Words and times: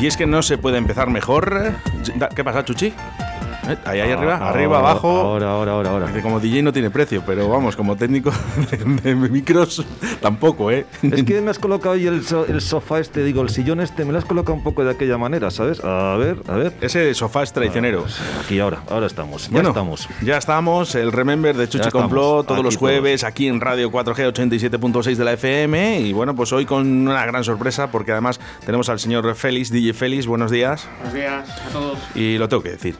Y 0.00 0.06
es 0.06 0.16
que 0.16 0.26
no 0.26 0.42
se 0.42 0.56
puede 0.56 0.78
empezar 0.78 1.10
mejor. 1.10 1.74
¿Qué 2.34 2.42
pasa, 2.42 2.64
Chuchi? 2.64 2.94
¿Eh? 3.68 3.76
Ahí, 3.84 4.00
ahí 4.00 4.10
arriba, 4.10 4.36
arriba, 4.36 4.78
abajo. 4.78 5.08
Ahora, 5.08 5.52
ahora, 5.52 5.72
ahora, 5.72 5.90
ahora. 5.90 6.22
como 6.22 6.40
DJ 6.40 6.62
no 6.62 6.72
tiene 6.72 6.90
precio, 6.90 7.22
pero 7.26 7.48
vamos, 7.48 7.76
como 7.76 7.96
técnico 7.96 8.32
de, 9.02 9.14
micros 9.14 9.84
tampoco, 10.20 10.70
¿eh? 10.70 10.86
Es 11.02 11.22
que 11.24 11.40
me 11.40 11.50
has 11.50 11.58
colocado 11.58 11.94
ahí 11.94 12.06
el, 12.06 12.24
el, 12.48 12.60
sofá 12.60 13.00
este, 13.00 13.22
digo, 13.22 13.42
el 13.42 13.50
sillón 13.50 13.80
este, 13.80 14.04
me 14.04 14.12
lo 14.12 14.18
has 14.18 14.24
colocado 14.24 14.54
un 14.54 14.62
poco 14.62 14.84
de 14.84 14.90
aquella 14.90 15.18
manera, 15.18 15.50
¿sabes? 15.50 15.82
A 15.84 16.16
ver, 16.16 16.38
a 16.48 16.54
ver. 16.54 16.74
Ese 16.80 17.12
sofá 17.14 17.42
es 17.42 17.52
traicionero. 17.52 18.06
Ah, 18.08 18.40
aquí 18.44 18.58
ahora, 18.58 18.82
ahora 18.88 19.06
estamos. 19.06 19.50
Ya 19.50 19.60
estamos. 19.60 20.08
Ya 20.22 20.36
estamos, 20.38 20.94
el 20.94 21.12
Remember 21.12 21.56
de 21.56 21.68
Chuchi 21.68 21.90
Complot, 21.90 22.46
todos 22.46 22.64
los 22.64 22.76
jueves 22.76 23.24
aquí 23.24 23.48
en 23.48 23.60
Radio 23.60 23.90
4G 23.90 24.32
87.6 24.32 25.16
de 25.16 25.24
la 25.24 25.32
FM. 25.32 26.00
Y 26.00 26.12
bueno, 26.12 26.34
pues 26.34 26.52
hoy 26.52 26.64
con 26.64 26.86
una 27.08 27.26
gran 27.26 27.44
sorpresa, 27.44 27.90
porque 27.90 28.12
además 28.12 28.40
tenemos 28.64 28.88
al 28.88 28.98
señor 28.98 29.34
Félix, 29.34 29.70
DJ 29.70 29.92
Félix. 29.92 30.26
Buenos 30.26 30.50
días. 30.50 30.88
Buenos 30.98 31.14
días 31.14 31.48
a 31.48 31.72
todos. 31.72 31.98
Y 32.14 32.38
lo 32.38 32.48
tengo 32.48 32.62
que 32.62 32.70
decir 32.70 32.96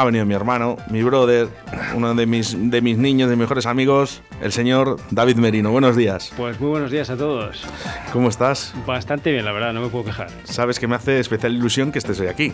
ha 0.00 0.04
venido 0.04 0.24
mi 0.24 0.32
hermano, 0.32 0.78
mi 0.88 1.02
brother, 1.02 1.48
uno 1.94 2.14
de 2.14 2.24
mis, 2.24 2.56
de 2.58 2.80
mis 2.80 2.96
niños, 2.96 3.28
de 3.28 3.36
mis 3.36 3.42
mejores 3.42 3.66
amigos, 3.66 4.22
el 4.40 4.50
señor 4.50 4.96
David 5.10 5.36
Merino. 5.36 5.72
Buenos 5.72 5.94
días. 5.94 6.32
Pues 6.38 6.58
muy 6.58 6.70
buenos 6.70 6.90
días 6.90 7.10
a 7.10 7.18
todos. 7.18 7.62
¿Cómo 8.10 8.30
estás? 8.30 8.72
Bastante 8.86 9.30
bien, 9.30 9.44
la 9.44 9.52
verdad, 9.52 9.74
no 9.74 9.82
me 9.82 9.88
puedo 9.88 10.06
quejar. 10.06 10.30
Sabes 10.44 10.78
que 10.78 10.86
me 10.86 10.96
hace 10.96 11.20
especial 11.20 11.52
ilusión 11.52 11.92
que 11.92 11.98
estés 11.98 12.18
hoy 12.18 12.28
aquí. 12.28 12.50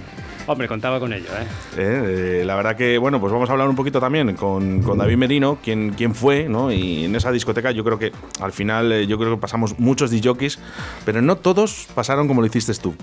Hombre, 0.48 0.66
contaba 0.66 0.98
con 0.98 1.12
ello, 1.12 1.28
¿eh? 1.38 2.40
¿eh? 2.40 2.42
la 2.44 2.56
verdad 2.56 2.74
que, 2.74 2.98
bueno, 2.98 3.20
pues 3.20 3.32
vamos 3.32 3.48
a 3.48 3.52
hablar 3.52 3.68
un 3.68 3.76
poquito 3.76 4.00
también 4.00 4.34
con, 4.34 4.82
con 4.82 4.98
David 4.98 5.16
Merino, 5.16 5.58
quién, 5.62 5.90
quién 5.90 6.16
fue, 6.16 6.48
¿no? 6.48 6.72
Y 6.72 7.04
en 7.04 7.14
esa 7.14 7.30
discoteca 7.30 7.70
yo 7.70 7.84
creo 7.84 7.98
que 8.00 8.10
al 8.40 8.50
final, 8.50 8.90
eh, 8.90 9.06
yo 9.06 9.18
creo 9.18 9.36
que 9.36 9.40
pasamos 9.40 9.78
muchos 9.78 10.10
DJs, 10.10 10.58
pero 11.04 11.22
no 11.22 11.36
todos 11.36 11.86
pasaron 11.94 12.26
como 12.26 12.40
lo 12.40 12.48
hiciste 12.48 12.74
tú. 12.74 12.96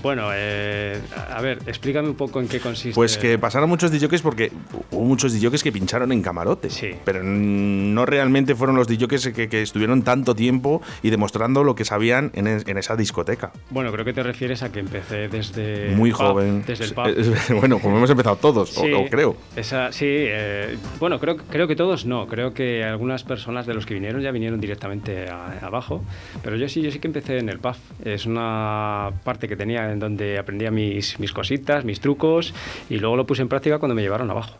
Bueno, 0.00 0.30
eh, 0.32 0.98
a 1.30 1.40
ver, 1.40 1.58
explícame 1.66 2.08
un 2.08 2.14
poco 2.14 2.40
en 2.40 2.48
qué 2.48 2.60
consiste. 2.60 2.94
Pues 2.94 3.18
que 3.18 3.38
pasaron 3.38 3.68
muchos 3.68 3.90
DJs 3.90 4.22
porque 4.22 4.52
hubo 4.90 5.04
muchos 5.04 5.32
DJs 5.38 5.62
que 5.62 5.72
pincharon 5.72 6.12
en 6.12 6.22
camarote. 6.22 6.70
Sí. 6.70 6.90
Pero 7.04 7.22
no 7.22 8.06
realmente 8.06 8.54
fueron 8.54 8.76
los 8.76 8.88
DJs 8.88 9.28
que, 9.28 9.48
que 9.48 9.62
estuvieron 9.62 10.02
tanto 10.02 10.34
tiempo 10.34 10.82
y 11.02 11.10
demostrando 11.10 11.64
lo 11.64 11.74
que 11.74 11.84
sabían 11.84 12.30
en, 12.34 12.78
esa 12.78 12.96
discoteca. 12.96 13.52
Bueno, 13.70 13.92
creo 13.92 14.04
que 14.04 14.12
te 14.12 14.22
refieres 14.22 14.62
a 14.62 14.72
que 14.72 14.80
empecé 14.80 15.28
desde. 15.28 15.94
Muy 15.94 16.10
joven. 16.10 16.64
Desde 16.66 16.84
el 16.84 16.94
pub. 16.94 17.58
bueno, 17.60 17.78
como 17.78 17.96
hemos 17.98 18.10
empezado 18.10 18.36
todos, 18.36 18.76
o, 18.78 19.06
creo. 19.10 19.36
Esa, 19.56 19.92
sí, 19.92 20.06
eh, 20.08 20.76
bueno, 20.98 21.18
creo, 21.18 21.36
creo 21.36 21.68
que 21.68 21.76
todos 21.76 22.06
no. 22.06 22.26
Creo 22.26 22.54
que 22.54 22.84
algunas 22.84 23.24
personas 23.24 23.66
de 23.66 23.74
los 23.74 23.86
que 23.86 23.94
vinieron 23.94 24.22
ya 24.22 24.30
vinieron 24.30 24.60
directamente 24.60 25.28
abajo. 25.28 26.02
Pero 26.42 26.56
yo 26.56 26.68
sí, 26.68 26.82
yo 26.82 26.90
sí 26.90 26.98
que 26.98 27.08
empecé 27.08 27.38
en 27.38 27.48
el 27.48 27.58
pub. 27.58 27.76
Es 28.04 28.26
una 28.26 29.10
parte 29.24 29.48
que 29.48 29.56
tenía 29.56 29.81
en 29.90 29.98
donde 29.98 30.38
aprendía 30.38 30.70
mis, 30.70 31.18
mis 31.18 31.32
cositas, 31.32 31.84
mis 31.84 32.00
trucos 32.00 32.54
y 32.88 32.98
luego 32.98 33.16
lo 33.16 33.26
puse 33.26 33.42
en 33.42 33.48
práctica 33.48 33.78
cuando 33.78 33.94
me 33.94 34.02
llevaron 34.02 34.30
abajo. 34.30 34.56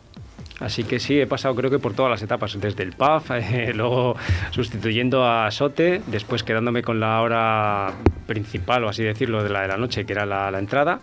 Así 0.59 0.83
que 0.83 0.99
sí, 0.99 1.19
he 1.19 1.27
pasado 1.27 1.55
creo 1.55 1.69
que 1.69 1.79
por 1.79 1.93
todas 1.93 2.09
las 2.09 2.21
etapas, 2.21 2.57
desde 2.59 2.83
el 2.83 2.93
PAF, 2.93 3.31
eh, 3.35 3.73
luego 3.73 4.15
sustituyendo 4.51 5.25
a 5.25 5.49
Sote, 5.51 6.01
después 6.07 6.43
quedándome 6.43 6.83
con 6.83 6.99
la 6.99 7.21
hora 7.21 7.93
principal, 8.27 8.83
o 8.83 8.89
así 8.89 9.03
decirlo, 9.03 9.43
de 9.43 9.49
la 9.49 9.61
de 9.61 9.67
la 9.67 9.77
noche, 9.77 10.05
que 10.05 10.13
era 10.13 10.25
la, 10.25 10.51
la 10.51 10.59
entrada. 10.59 10.99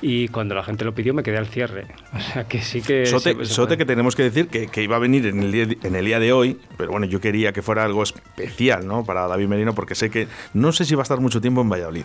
Y 0.00 0.28
cuando 0.28 0.54
la 0.54 0.62
gente 0.62 0.84
lo 0.84 0.94
pidió 0.94 1.14
me 1.14 1.22
quedé 1.22 1.38
al 1.38 1.46
cierre. 1.46 1.86
O 2.14 2.20
sea 2.20 2.44
que 2.44 2.62
sí 2.62 2.80
que... 2.80 3.06
Sote, 3.06 3.76
que 3.76 3.84
tenemos 3.84 4.14
que 4.14 4.22
decir 4.22 4.48
que, 4.48 4.68
que, 4.68 4.82
iba 4.82 4.96
a 4.96 4.98
venir 4.98 5.26
en 5.26 5.42
el, 5.42 5.52
día, 5.52 5.66
en 5.82 5.94
el 5.94 6.04
día 6.04 6.18
de 6.20 6.32
hoy, 6.32 6.58
pero 6.76 6.90
bueno, 6.90 7.06
yo 7.06 7.20
quería 7.20 7.52
que 7.52 7.60
fuera 7.60 7.84
algo 7.84 8.02
especial 8.02 8.86
¿no? 8.86 9.04
para 9.04 9.26
David 9.26 9.48
Merino 9.48 9.74
porque 9.74 9.94
sé 9.94 10.10
que 10.10 10.28
no 10.52 10.72
sé 10.72 10.84
si 10.84 10.94
va 10.94 11.02
a 11.02 11.04
estar 11.04 11.20
mucho 11.20 11.40
tiempo 11.40 11.60
en 11.60 11.68
Valladolid. 11.68 12.04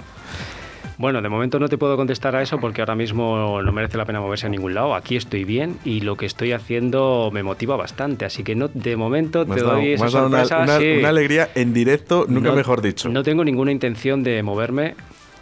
Bueno, 0.99 1.21
de 1.21 1.29
momento 1.29 1.59
no 1.59 1.69
te 1.69 1.77
puedo 1.77 1.95
contestar 1.95 2.35
a 2.35 2.41
eso 2.41 2.59
porque 2.59 2.81
ahora 2.81 2.93
mismo 2.93 3.61
no 3.61 3.71
merece 3.71 3.97
la 3.97 4.03
pena 4.03 4.19
moverse 4.19 4.47
a 4.47 4.49
ningún 4.49 4.73
lado. 4.73 4.95
Aquí 4.95 5.15
estoy 5.15 5.45
bien 5.45 5.77
y 5.85 6.01
lo 6.01 6.17
que 6.17 6.25
estoy 6.25 6.51
haciendo 6.51 7.29
me 7.31 7.41
motiva 7.41 7.77
bastante. 7.77 8.25
Así 8.25 8.43
que 8.43 8.53
no, 8.53 8.67
de 8.67 8.97
momento 8.97 9.45
te 9.45 9.61
doy 9.61 9.93
esa 9.93 10.09
sorpresa. 10.09 10.59
Una, 10.59 10.77
una, 10.77 11.07
alegría 11.07 11.51
en 11.55 11.73
directo, 11.73 12.25
nunca 12.27 12.51
mejor 12.51 12.81
dicho. 12.81 13.07
No 13.07 13.23
tengo 13.23 13.45
ninguna 13.45 13.71
intención 13.71 14.23
de 14.23 14.43
moverme 14.43 14.95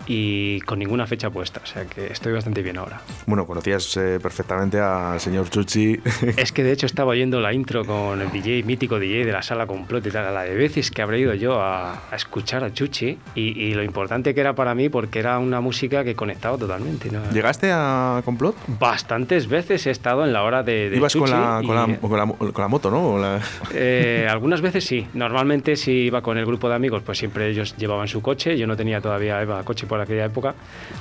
y 0.08 0.62
con 0.62 0.80
ninguna 0.80 1.06
fecha 1.06 1.30
puesta, 1.30 1.62
o 1.64 1.66
sea 1.66 1.86
que 1.86 2.08
estoy 2.08 2.34
bastante 2.34 2.62
bien 2.62 2.78
ahora. 2.78 3.02
Bueno, 3.26 3.46
conocías 3.46 3.98
eh, 3.98 4.20
perfectamente 4.22 4.80
al 4.80 5.20
señor 5.20 5.50
Chuchi. 5.50 6.00
Es 6.38 6.52
que 6.52 6.64
de 6.64 6.72
hecho 6.72 6.86
estaba 6.86 7.12
oyendo 7.12 7.40
la 7.40 7.54
intro 7.54 7.86
con 7.86 8.22
el 8.22 8.32
DJ, 8.32 8.64
mítico 8.64 9.00
DJ 9.00 9.26
de 9.26 9.32
la 9.32 9.42
sala 9.42 9.66
complot 9.66 10.06
y 10.06 10.12
tal, 10.12 10.34
la 10.34 10.44
de 10.44 10.56
veces 10.56 10.92
que 10.92 11.02
habré 11.02 11.20
ido 11.20 11.34
yo 11.34 11.62
a, 11.62 12.04
escuchar 12.14 12.64
a 12.64 12.74
Chuchi 12.74 13.18
y, 13.36 13.74
lo 13.74 13.84
importante 13.84 14.34
que 14.34 14.42
era 14.42 14.54
para 14.54 14.74
mí 14.74 14.90
porque 14.90 15.20
era 15.20 15.38
una 15.40 15.62
música 15.62 16.04
que 16.04 16.16
conectaba 16.16 16.58
totalmente. 16.58 17.10
¿Llegaste 17.34 17.70
a 17.72 18.22
complot? 18.26 18.56
Bastantes 18.80 19.48
veces 19.48 19.86
he 19.88 19.92
estado 19.92 20.26
en 20.26 20.34
la 20.34 20.44
hora 20.44 20.64
de, 20.64 20.92
¿Ibas 20.96 21.16
con 21.16 21.30
la, 21.30 21.62
con, 21.66 22.62
la, 22.62 22.68
moto, 22.68 22.90
no? 22.90 23.40
Eh, 23.74 24.28
algunas 24.30 24.62
veces 24.62 24.86
sí, 24.86 25.08
normalmente 25.14 25.76
si 25.76 25.92
iba 25.92 26.22
con 26.22 26.38
el 26.38 26.46
grupo 26.46 26.70
de 26.70 26.76
amigos 26.76 27.04
pues 27.04 27.18
siempre 27.18 27.50
ellos 27.50 27.76
llevaban 27.78 28.08
su 28.08 28.22
coche, 28.22 28.58
yo 28.58 28.66
no 28.68 28.76
tenía 28.76 29.02
todavía 29.02 29.46
coche 29.64 29.86
por 29.86 29.97
aquella 30.02 30.26
época, 30.26 30.56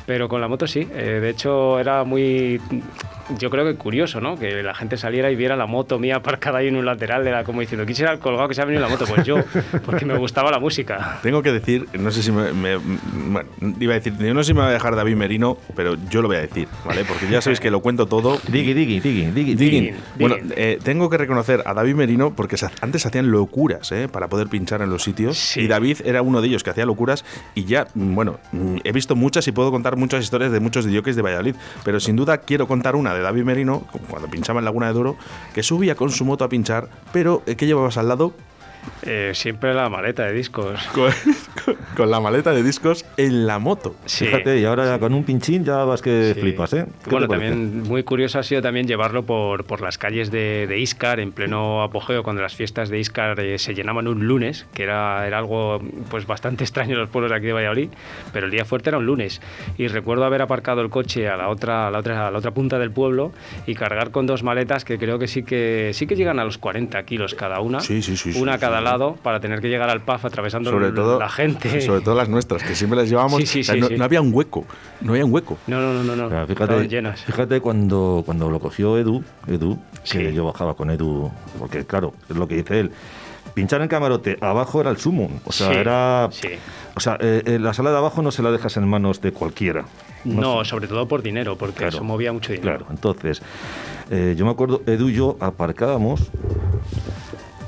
pero 0.06 0.28
con 0.28 0.40
la 0.40 0.48
moto 0.48 0.66
sí. 0.66 0.88
Eh, 0.94 1.20
de 1.20 1.30
hecho, 1.30 1.78
era 1.78 2.04
muy, 2.04 2.60
yo 3.38 3.50
creo 3.50 3.64
que 3.64 3.74
curioso, 3.76 4.20
¿no? 4.20 4.38
Que 4.38 4.62
la 4.62 4.74
gente 4.74 4.96
saliera 4.96 5.30
y 5.30 5.36
viera 5.36 5.56
la 5.56 5.66
moto 5.66 5.98
mía 5.98 6.16
aparcada 6.16 6.58
ahí 6.58 6.68
en 6.68 6.76
un 6.76 6.86
lateral, 6.86 7.26
era 7.26 7.44
como 7.44 7.60
diciendo, 7.60 7.84
¿quién 7.84 7.96
será 7.96 8.12
el 8.12 8.18
colgado 8.18 8.48
que 8.48 8.54
se 8.54 8.62
ha 8.62 8.64
venido 8.64 8.82
la 8.82 8.88
moto? 8.88 9.04
Pues 9.06 9.24
yo, 9.24 9.36
porque 9.84 10.04
me 10.04 10.16
gustaba 10.16 10.50
la 10.50 10.58
música. 10.58 11.18
Tengo 11.22 11.42
que 11.42 11.52
decir, 11.52 11.86
no 11.98 12.10
sé 12.10 12.22
si 12.22 12.32
me, 12.32 12.76
bueno, 12.76 13.48
iba 13.80 13.92
a 13.92 13.96
decir, 13.96 14.16
yo 14.18 14.34
no 14.34 14.42
sé 14.42 14.48
si 14.48 14.54
me 14.54 14.60
va 14.60 14.68
a 14.68 14.72
dejar 14.72 14.96
David 14.96 15.16
Merino, 15.16 15.58
pero 15.74 15.96
yo 16.08 16.22
lo 16.22 16.28
voy 16.28 16.36
a 16.36 16.40
decir, 16.40 16.68
¿vale? 16.84 17.04
Porque 17.04 17.28
ya 17.28 17.40
sabéis 17.40 17.60
que 17.60 17.70
lo 17.70 17.80
cuento 17.80 18.06
todo. 18.06 18.38
Digi, 18.48 18.74
digi, 18.74 19.00
digi, 19.00 19.30
digi, 19.30 19.54
digi. 19.54 19.94
Bueno, 20.18 20.36
eh, 20.56 20.78
tengo 20.82 21.10
que 21.10 21.18
reconocer 21.18 21.62
a 21.66 21.74
David 21.74 21.94
Merino 21.94 22.34
porque 22.34 22.56
antes 22.80 23.06
hacían 23.06 23.30
locuras, 23.30 23.90
¿eh? 23.92 24.08
Para 24.08 24.28
poder 24.28 24.48
pinchar 24.48 24.82
en 24.82 24.90
los 24.90 25.02
sitios. 25.02 25.56
Y 25.56 25.66
David 25.66 25.98
era 26.04 26.22
uno 26.22 26.40
de 26.40 26.48
ellos 26.48 26.62
que 26.62 26.70
hacía 26.70 26.86
locuras 26.86 27.24
y 27.54 27.64
ya, 27.64 27.86
bueno, 27.94 28.38
he 28.84 28.92
visto 28.92 29.16
muchas 29.16 29.46
y 29.48 29.52
puedo 29.52 29.70
contar 29.70 29.96
muchas 29.96 30.22
historias 30.22 30.52
de 30.52 30.60
muchos 30.60 30.84
DJs 30.84 31.16
de 31.16 31.22
Valladolid, 31.22 31.54
pero 31.84 32.00
sin 32.00 32.16
duda 32.16 32.38
quiero 32.38 32.66
contar 32.66 32.96
una 32.96 33.12
de 33.16 33.22
David 33.22 33.44
Merino, 33.44 33.84
cuando 34.08 34.28
pinchaba 34.28 34.60
en 34.60 34.64
Laguna 34.64 34.86
de 34.86 34.92
Duro, 34.92 35.16
que 35.54 35.62
subía 35.62 35.94
con 35.94 36.10
su 36.10 36.24
moto 36.24 36.44
a 36.44 36.48
pinchar, 36.48 36.88
pero 37.12 37.42
eh, 37.46 37.56
¿qué 37.56 37.66
llevabas 37.66 37.96
al 37.96 38.08
lado? 38.08 38.32
Eh, 39.02 39.32
siempre 39.34 39.74
la 39.74 39.88
maleta 39.88 40.24
de 40.24 40.32
discos. 40.32 40.80
Con, 41.96 42.10
la 42.10 42.20
maleta 42.20 42.52
de 42.52 42.62
discos 42.62 43.04
en 43.16 43.46
la 43.46 43.58
moto. 43.58 43.94
Fíjate, 44.06 44.58
y 44.60 44.64
ahora 44.64 44.98
con 44.98 45.14
un 45.14 45.24
pinchín 45.24 45.64
ya 45.64 45.84
vas 45.84 46.02
que 46.02 46.36
flipas, 46.38 46.72
¿eh? 46.74 46.86
Bueno, 47.10 47.26
también 47.26 47.82
muy 47.82 48.02
curioso 48.02 48.38
ha 48.38 48.42
sido 48.42 48.62
también 48.62 48.86
llevarlo 48.86 49.24
por, 49.24 49.64
por 49.64 49.80
las 49.80 49.98
calles 49.98 50.30
de, 50.30 50.66
de, 50.68 50.78
Iscar 50.78 51.20
en 51.20 51.32
pleno 51.32 51.82
apogeo, 51.82 52.22
cuando 52.22 52.42
las 52.42 52.54
fiestas 52.54 52.88
de 52.88 52.98
Iscar 52.98 53.40
eh, 53.40 53.58
se 53.58 53.74
llenaban 53.74 54.06
un 54.06 54.26
lunes, 54.26 54.66
que 54.74 54.84
era, 54.84 55.26
era 55.26 55.38
algo 55.38 55.80
pues 56.10 56.26
bastante 56.26 56.64
extraño 56.64 56.92
en 56.94 57.00
los 57.00 57.08
pueblos 57.08 57.30
de 57.30 57.38
aquí 57.38 57.46
de 57.46 57.52
Valladolid, 57.52 57.90
pero 58.32 58.46
el 58.46 58.52
día 58.52 58.64
fuerte 58.64 58.90
era 58.90 58.98
un 58.98 59.06
lunes. 59.06 59.40
Y 59.78 59.88
recuerdo 59.88 60.24
haber 60.24 60.42
aparcado 60.42 60.82
el 60.82 60.90
coche 60.90 61.28
a 61.28 61.36
la 61.36 61.48
otra, 61.48 61.88
a 61.88 61.90
la 61.90 61.98
otra, 61.98 62.28
a 62.28 62.30
la 62.30 62.38
otra 62.38 62.52
punta 62.52 62.78
del 62.78 62.90
pueblo 62.90 63.32
y 63.66 63.74
cargar 63.74 64.10
con 64.10 64.26
dos 64.26 64.42
maletas 64.42 64.84
que 64.84 64.98
creo 64.98 65.18
que 65.18 65.26
sí 65.26 65.42
que 65.42 65.90
sí 65.94 66.06
que 66.06 66.16
llegan 66.16 66.38
a 66.38 66.44
los 66.44 66.58
40 66.58 67.02
kilos 67.04 67.34
cada 67.34 67.60
una. 67.60 67.80
Sí, 67.80 68.02
sí, 68.02 68.16
sí. 68.16 68.32
Una 68.36 68.58
cada 68.58 68.75
lado 68.80 69.16
para 69.22 69.40
tener 69.40 69.60
que 69.60 69.68
llegar 69.68 69.90
al 69.90 70.02
PAF 70.02 70.24
atravesando 70.24 70.70
sobre 70.70 70.92
todo, 70.92 71.18
la 71.18 71.28
gente. 71.28 71.80
Sobre 71.86 72.00
todo 72.00 72.14
las 72.14 72.28
nuestras, 72.28 72.62
que 72.62 72.74
siempre 72.74 72.98
las 72.98 73.08
llevábamos. 73.08 73.42
no, 73.96 74.04
había 74.04 74.20
un 74.20 74.32
hueco, 74.32 74.64
no 75.00 75.12
había 75.12 75.24
un 75.24 75.32
hueco. 75.32 75.58
No, 75.66 75.80
no, 75.80 76.02
no, 76.02 76.16
no. 76.16 76.46
fíjate, 76.46 76.88
llenas. 76.88 77.22
fíjate 77.24 77.60
cuando, 77.60 78.22
cuando 78.24 78.50
lo 78.50 78.60
cogió 78.60 78.98
Edu, 78.98 79.22
Edu, 79.46 79.78
que 80.10 80.32
yo 80.32 80.44
bajaba 80.44 80.74
con 80.74 80.90
Edu, 80.90 81.30
porque 81.58 81.84
claro, 81.84 82.14
es 82.28 82.36
lo 82.36 82.48
que 82.48 82.56
dice 82.56 82.80
él. 82.80 82.92
Pinchar 83.54 83.80
en 83.80 83.88
camarote, 83.88 84.36
abajo 84.42 84.82
era 84.82 84.90
el 84.90 84.98
sumo. 84.98 85.30
O 85.46 85.52
sea, 85.52 85.72
era. 85.72 86.28
O 86.94 87.00
sea, 87.00 87.16
eh, 87.20 87.42
eh, 87.46 87.58
la 87.58 87.72
sala 87.72 87.90
de 87.90 87.96
abajo 87.96 88.20
no 88.20 88.30
se 88.30 88.42
la 88.42 88.50
dejas 88.50 88.76
en 88.76 88.86
manos 88.86 89.22
de 89.22 89.32
cualquiera. 89.32 89.86
No, 90.24 90.62
sobre 90.64 90.88
todo 90.88 91.08
por 91.08 91.22
dinero, 91.22 91.56
porque 91.56 91.86
eso 91.86 92.04
movía 92.04 92.32
mucho 92.32 92.52
dinero. 92.52 92.78
Claro, 92.78 92.86
entonces, 92.90 93.40
eh, 94.10 94.34
yo 94.36 94.44
me 94.44 94.50
acuerdo, 94.50 94.82
Edu 94.86 95.08
y 95.08 95.14
yo 95.14 95.36
aparcábamos 95.40 96.30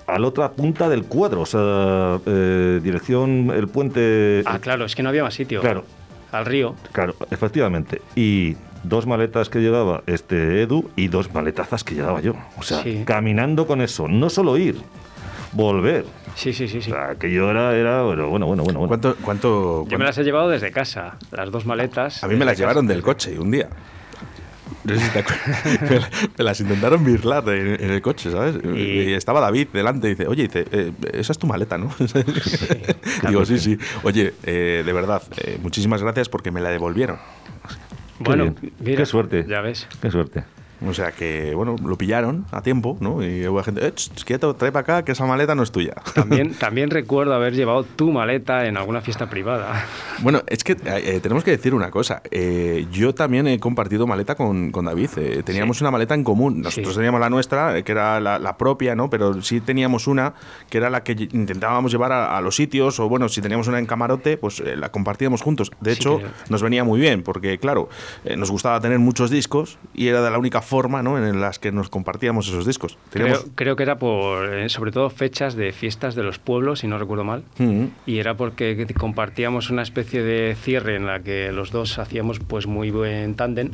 a 0.09 0.19
la 0.19 0.27
otra 0.27 0.51
punta 0.53 0.89
del 0.89 1.05
cuadro, 1.05 1.43
o 1.43 1.47
sea, 1.47 2.19
eh, 2.27 2.81
dirección 2.83 3.53
el 3.55 3.69
puente. 3.69 4.43
Ah, 4.47 4.59
claro, 4.59 4.87
es 4.87 4.97
que 4.97 5.03
no 5.03 5.11
había 5.11 5.23
más 5.23 5.35
sitio. 5.35 5.61
Claro. 5.61 5.85
Al 6.33 6.47
río. 6.47 6.75
Claro, 6.93 7.15
efectivamente. 7.31 8.01
Y 8.17 8.57
dos 8.83 9.07
maletas 9.07 9.51
que 9.51 9.61
llevaba 9.61 10.03
este 10.07 10.63
Edu 10.63 10.91
y 10.97 11.09
dos 11.09 11.33
maletazas 11.33 11.85
que 11.85 11.95
llevaba 11.95 12.21
yo. 12.21 12.35
O 12.59 12.63
sea, 12.63 12.83
caminando 13.05 13.67
con 13.67 13.83
eso, 13.83 14.09
no 14.09 14.31
solo 14.31 14.57
ir, 14.57 14.77
volver. 15.53 16.07
Sí, 16.35 16.53
sí, 16.53 16.69
sí, 16.69 16.81
sí. 16.81 16.91
O 16.91 16.95
sea, 16.95 17.17
que 17.17 17.31
yo 17.33 17.51
era, 17.51 17.75
era 17.75 18.03
bueno, 18.03 18.29
bueno, 18.29 18.47
bueno, 18.47 18.63
bueno. 18.65 18.87
¿Cuánto, 18.87 19.17
cuánto, 19.23 19.87
Yo 19.89 19.99
me 19.99 20.05
las 20.05 20.17
he 20.17 20.25
llevado 20.25 20.49
desde 20.49 20.71
casa, 20.71 21.17
las 21.33 21.51
dos 21.51 21.67
maletas. 21.67 22.25
A 22.25 22.29
mí 22.29 22.37
me 22.37 22.45
las 22.47 22.57
llevaron 22.59 22.87
del 22.87 23.03
coche 23.03 23.39
un 23.39 23.51
día. 23.51 23.69
No 24.89 24.99
sé 24.99 25.01
si 25.01 25.11
te 25.11 25.99
me 26.39 26.45
las 26.45 26.61
intentaron 26.61 27.05
birlar 27.05 27.49
en, 27.49 27.91
el 27.91 28.01
coche, 28.01 28.31
¿sabes? 28.31 28.57
Y... 28.65 29.13
estaba 29.13 29.41
David 29.41 29.69
delante 29.73 30.07
y 30.09 30.11
dice, 30.11 30.27
oye, 30.27 30.45
dice, 30.45 30.65
eh, 30.71 30.93
esa 31.13 31.33
es 31.33 31.39
tu 31.39 31.47
maleta, 31.47 31.77
¿no? 31.77 31.91
Digo, 33.29 33.45
sí, 33.45 33.59
sí. 33.59 33.79
Oye, 34.03 34.35
eh, 34.45 34.83
de 34.85 34.93
verdad, 34.93 35.23
eh, 35.39 35.59
muchísimas 35.63 36.03
gracias 36.03 36.29
porque 36.29 36.51
me 36.51 36.61
la 36.61 36.71
devolvieron. 36.71 37.19
Bueno, 38.21 38.55
qué 38.85 39.07
suerte. 39.07 39.45
Ya 39.49 39.61
ves. 39.61 39.87
Qué 40.01 40.11
suerte. 40.11 40.45
O 40.87 40.95
sea 40.95 41.13
que, 41.13 41.55
bueno, 41.55 41.77
lo 41.85 41.97
pillaron 41.97 42.47
a 42.53 42.63
tiempo, 42.63 42.97
¿no? 43.01 43.25
Y 43.25 43.47
hubo 43.47 43.63
gente, 43.63 43.87
eh, 43.87 43.93
quieto, 44.25 44.55
trae 44.55 44.73
para 44.73 44.83
acá, 44.83 45.05
que 45.05 45.13
esa 45.13 45.27
maleta 45.27 45.55
no 45.55 45.63
es 45.63 45.73
tuya. 45.73 45.95
También, 46.15 46.55
también 46.55 46.91
recuerdo 46.91 47.35
haber 47.35 47.55
llevado 47.55 47.85
tu 47.85 48.11
maleta 48.13 48.67
en 48.67 48.77
alguna 48.77 49.01
fiesta 49.01 49.29
privada. 49.29 49.85
Bueno, 50.21 50.43
es 50.47 50.65
que 50.65 50.77
eh, 50.85 51.21
tenemos 51.23 51.45
que 51.45 51.51
decir 51.51 51.75
una 51.75 51.91
cosa. 51.91 52.23
Eh, 52.31 52.87
yo 52.91 53.15
también 53.15 53.47
he 53.47 53.59
compartido 53.59 54.07
maleta 54.07 54.35
con, 54.35 54.71
con 54.71 54.85
David. 54.85 55.11
Eh, 55.17 55.43
teníamos 55.45 55.81
una 55.81 55.91
maleta 55.91 56.15
en 56.15 56.25
común. 56.25 56.63
Nosotros 56.63 56.95
teníamos 56.95 57.21
la 57.21 57.31
nuestra, 57.31 57.83
que 57.83 57.93
era 57.93 58.21
la, 58.21 58.57
propia, 58.59 58.97
¿no? 58.97 59.09
Pero 59.11 59.41
sí 59.43 59.61
teníamos 59.61 60.07
una 60.07 60.35
que 60.69 60.79
era 60.79 60.91
la 60.91 61.05
que 61.05 61.13
intentábamos 61.13 61.93
llevar 61.93 62.13
a, 62.13 62.41
los 62.41 62.57
sitios, 62.57 62.99
o 62.99 63.09
bueno, 63.09 63.29
si 63.29 63.41
teníamos 63.41 63.69
una 63.69 63.79
en 63.79 63.87
camarote, 63.87 64.37
pues 64.37 64.61
la 64.61 64.91
compartíamos 64.91 65.43
juntos. 65.43 65.71
De 65.81 65.93
hecho, 65.93 66.21
nos 66.49 66.63
venía 66.63 66.83
muy 66.83 67.01
bien, 67.01 67.23
porque 67.23 67.59
claro, 67.59 67.89
nos 68.37 68.51
gustaba 68.51 68.81
tener 68.81 68.99
muchos 68.99 69.31
discos 69.31 69.79
y 69.95 70.09
era 70.09 70.23
de 70.23 70.31
la 70.31 70.39
única 70.39 70.61
forma 70.69 71.03
¿no? 71.03 71.17
en 71.19 71.41
las 71.41 71.59
que 71.59 71.73
nos 71.73 71.89
compartíamos 71.89 72.47
esos 72.47 72.67
discos. 72.67 72.99
Creo, 73.11 73.43
creo, 73.55 73.75
que 73.75 73.83
era 73.83 73.99
por, 73.99 74.53
eh, 74.53 74.69
sobre 74.69 74.93
todo, 74.93 75.09
fechas 75.09 75.55
de 75.55 75.73
fiestas 75.73 76.15
de 76.15 76.23
los 76.23 76.39
pueblos, 76.39 76.81
si 76.81 76.87
no 76.87 76.99
recuerdo 76.99 77.25
mal, 77.25 77.43
y 78.07 78.19
era 78.19 78.37
porque 78.37 78.87
compartíamos 78.97 79.71
una 79.71 79.83
especie 79.83 80.23
de 80.23 80.55
cierre 80.55 80.97
en 80.97 81.07
la 81.07 81.21
que 81.21 81.51
los 81.53 81.71
dos 81.71 81.99
hacíamos 81.99 82.39
pues 82.39 82.67
muy 82.67 82.91
buen 82.91 83.35
tándem 83.35 83.71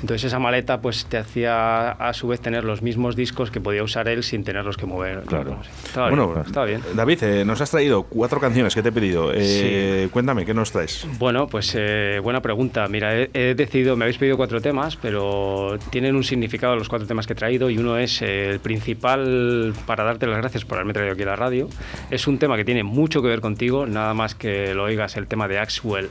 entonces 0.00 0.24
esa 0.24 0.38
maleta 0.38 0.80
pues 0.80 1.06
te 1.06 1.18
hacía 1.18 1.90
a 1.90 2.12
su 2.12 2.28
vez 2.28 2.40
tener 2.40 2.64
los 2.64 2.82
mismos 2.82 3.16
discos 3.16 3.50
que 3.50 3.60
podía 3.60 3.82
usar 3.82 4.08
él 4.08 4.22
sin 4.22 4.44
tenerlos 4.44 4.76
que 4.76 4.86
mover. 4.86 5.22
Claro. 5.22 5.58
Estaba 5.84 6.08
bueno, 6.08 6.28
bien, 6.28 6.46
estaba 6.46 6.66
bien. 6.66 6.82
David, 6.94 7.22
eh, 7.22 7.44
nos 7.44 7.60
has 7.60 7.70
traído 7.70 8.04
cuatro 8.04 8.40
canciones 8.40 8.74
que 8.74 8.82
te 8.82 8.90
he 8.90 8.92
pedido. 8.92 9.32
Eh, 9.34 10.08
cuéntame, 10.12 10.44
¿qué 10.44 10.54
nos 10.54 10.70
traes? 10.70 11.06
Bueno, 11.18 11.48
pues 11.48 11.74
eh, 11.76 12.20
buena 12.22 12.40
pregunta. 12.40 12.86
Mira, 12.88 13.16
he, 13.16 13.54
decidido, 13.54 13.96
me 13.96 14.04
habéis 14.04 14.18
pedido 14.18 14.36
cuatro 14.36 14.60
temas, 14.60 14.96
pero 14.96 15.78
tienen 15.90 16.14
un 16.14 16.24
significado 16.24 16.76
los 16.76 16.88
cuatro 16.88 17.08
temas 17.08 17.26
que 17.26 17.32
he 17.32 17.36
traído 17.36 17.70
y 17.70 17.78
uno 17.78 17.98
es 17.98 18.22
el 18.22 18.60
principal 18.60 19.74
para 19.86 20.04
darte 20.04 20.26
las 20.26 20.38
gracias 20.38 20.64
por 20.64 20.76
haberme 20.76 20.92
traído 20.92 21.14
aquí 21.14 21.22
a 21.22 21.26
la 21.26 21.36
radio. 21.36 21.68
Es 22.10 22.28
un 22.28 22.38
tema 22.38 22.56
que 22.56 22.64
tiene 22.64 22.84
mucho 22.84 23.20
que 23.22 23.28
ver 23.28 23.40
contigo, 23.40 23.86
nada 23.86 24.14
más 24.14 24.34
que 24.34 24.74
lo 24.74 24.84
oigas 24.84 25.16
el 25.16 25.26
tema 25.26 25.48
de 25.48 25.58
Axwell. 25.58 26.10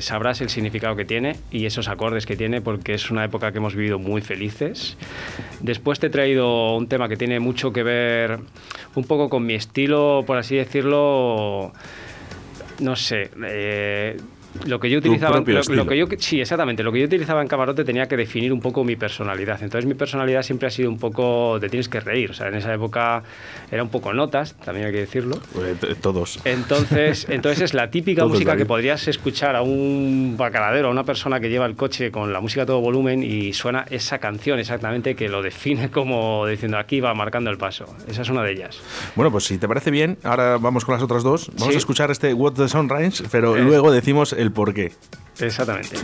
sabrás 0.00 0.40
el 0.40 0.48
significado 0.48 0.96
que 0.96 1.04
tiene 1.04 1.36
y 1.50 1.66
esos 1.66 1.88
acordes 1.88 2.24
que 2.24 2.36
tiene 2.36 2.61
porque 2.62 2.94
es 2.94 3.10
una 3.10 3.24
época 3.24 3.52
que 3.52 3.58
hemos 3.58 3.74
vivido 3.74 3.98
muy 3.98 4.22
felices. 4.22 4.96
Después 5.60 6.00
te 6.00 6.06
he 6.06 6.10
traído 6.10 6.76
un 6.76 6.88
tema 6.88 7.08
que 7.08 7.16
tiene 7.16 7.40
mucho 7.40 7.72
que 7.72 7.82
ver 7.82 8.38
un 8.94 9.04
poco 9.04 9.28
con 9.28 9.44
mi 9.44 9.54
estilo, 9.54 10.24
por 10.26 10.38
así 10.38 10.56
decirlo, 10.56 11.72
no 12.80 12.96
sé. 12.96 13.30
Eh, 13.46 14.16
lo 14.66 14.78
que 14.78 14.90
yo 14.90 14.98
utilizaba 14.98 15.38
lo, 15.38 15.86
que 15.86 15.96
yo 15.96 16.06
sí 16.18 16.40
exactamente 16.40 16.82
lo 16.82 16.92
que 16.92 17.00
yo 17.00 17.06
utilizaba 17.06 17.42
en 17.42 17.48
camarote 17.48 17.84
tenía 17.84 18.06
que 18.06 18.16
definir 18.16 18.52
un 18.52 18.60
poco 18.60 18.84
mi 18.84 18.96
personalidad. 18.96 19.62
Entonces 19.62 19.86
mi 19.86 19.94
personalidad 19.94 20.42
siempre 20.42 20.68
ha 20.68 20.70
sido 20.70 20.90
un 20.90 20.98
poco 20.98 21.58
de 21.58 21.68
tienes 21.68 21.88
que 21.88 22.00
reír. 22.00 22.30
O 22.30 22.34
sea 22.34 22.48
en 22.48 22.54
esa 22.54 22.72
época 22.72 23.22
era 23.70 23.82
un 23.82 23.88
poco 23.88 24.12
notas 24.12 24.54
también 24.64 24.86
hay 24.86 24.92
que 24.92 25.00
decirlo. 25.00 25.38
Pues, 25.52 26.00
todos. 26.00 26.40
Entonces 26.44 27.26
entonces 27.30 27.62
es 27.62 27.74
la 27.74 27.90
típica 27.90 28.26
música 28.26 28.56
que 28.56 28.66
podrías 28.66 29.08
escuchar 29.08 29.56
a 29.56 29.62
un 29.62 30.36
bacaladero 30.36 30.88
a 30.88 30.90
una 30.90 31.04
persona 31.04 31.40
que 31.40 31.48
lleva 31.48 31.66
el 31.66 31.74
coche 31.74 32.10
con 32.10 32.32
la 32.32 32.40
música 32.40 32.62
a 32.62 32.66
todo 32.66 32.80
volumen 32.80 33.22
y 33.22 33.52
suena 33.52 33.84
esa 33.90 34.18
canción 34.18 34.58
exactamente 34.58 35.14
que 35.14 35.28
lo 35.28 35.42
define 35.42 35.90
como 35.90 36.46
diciendo 36.46 36.78
aquí 36.78 37.00
va 37.00 37.14
marcando 37.14 37.50
el 37.50 37.58
paso 37.58 37.86
esa 38.08 38.22
es 38.22 38.28
una 38.28 38.42
de 38.42 38.52
ellas. 38.52 38.80
Bueno 39.16 39.30
pues 39.30 39.44
si 39.44 39.58
te 39.58 39.66
parece 39.66 39.90
bien 39.90 40.18
ahora 40.22 40.58
vamos 40.58 40.84
con 40.84 40.94
las 40.94 41.02
otras 41.02 41.22
dos. 41.22 41.50
Vamos 41.58 41.74
a 41.74 41.78
escuchar 41.78 42.10
este 42.10 42.34
What 42.34 42.52
the 42.52 42.68
Sunrise 42.68 43.24
pero 43.30 43.56
eh. 43.56 43.60
luego 43.60 43.90
decimos 43.90 44.32
el 44.42 44.52
por 44.52 44.74
qué. 44.74 44.92
Exactamente. 45.38 45.96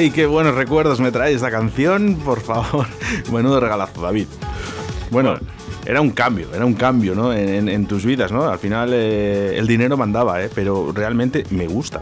Ay, 0.00 0.10
qué 0.10 0.24
buenos 0.24 0.54
recuerdos 0.54 0.98
me 0.98 1.12
trae 1.12 1.34
esta 1.34 1.50
canción, 1.50 2.14
por 2.24 2.40
favor. 2.40 2.86
Menudo 3.30 3.60
regalazo, 3.60 4.00
David. 4.00 4.28
Bueno, 5.10 5.34
era 5.84 6.00
un 6.00 6.12
cambio, 6.12 6.48
era 6.54 6.64
un 6.64 6.72
cambio, 6.72 7.14
¿no? 7.14 7.34
En, 7.34 7.84
tus 7.84 8.06
vidas, 8.06 8.32
¿no? 8.32 8.48
Al 8.48 8.58
final 8.58 8.92
eh, 8.94 9.58
el 9.58 9.66
dinero 9.66 9.98
mandaba, 9.98 10.42
¿eh? 10.42 10.48
Pero 10.54 10.90
realmente 10.90 11.44
me 11.50 11.66
gusta. 11.66 12.00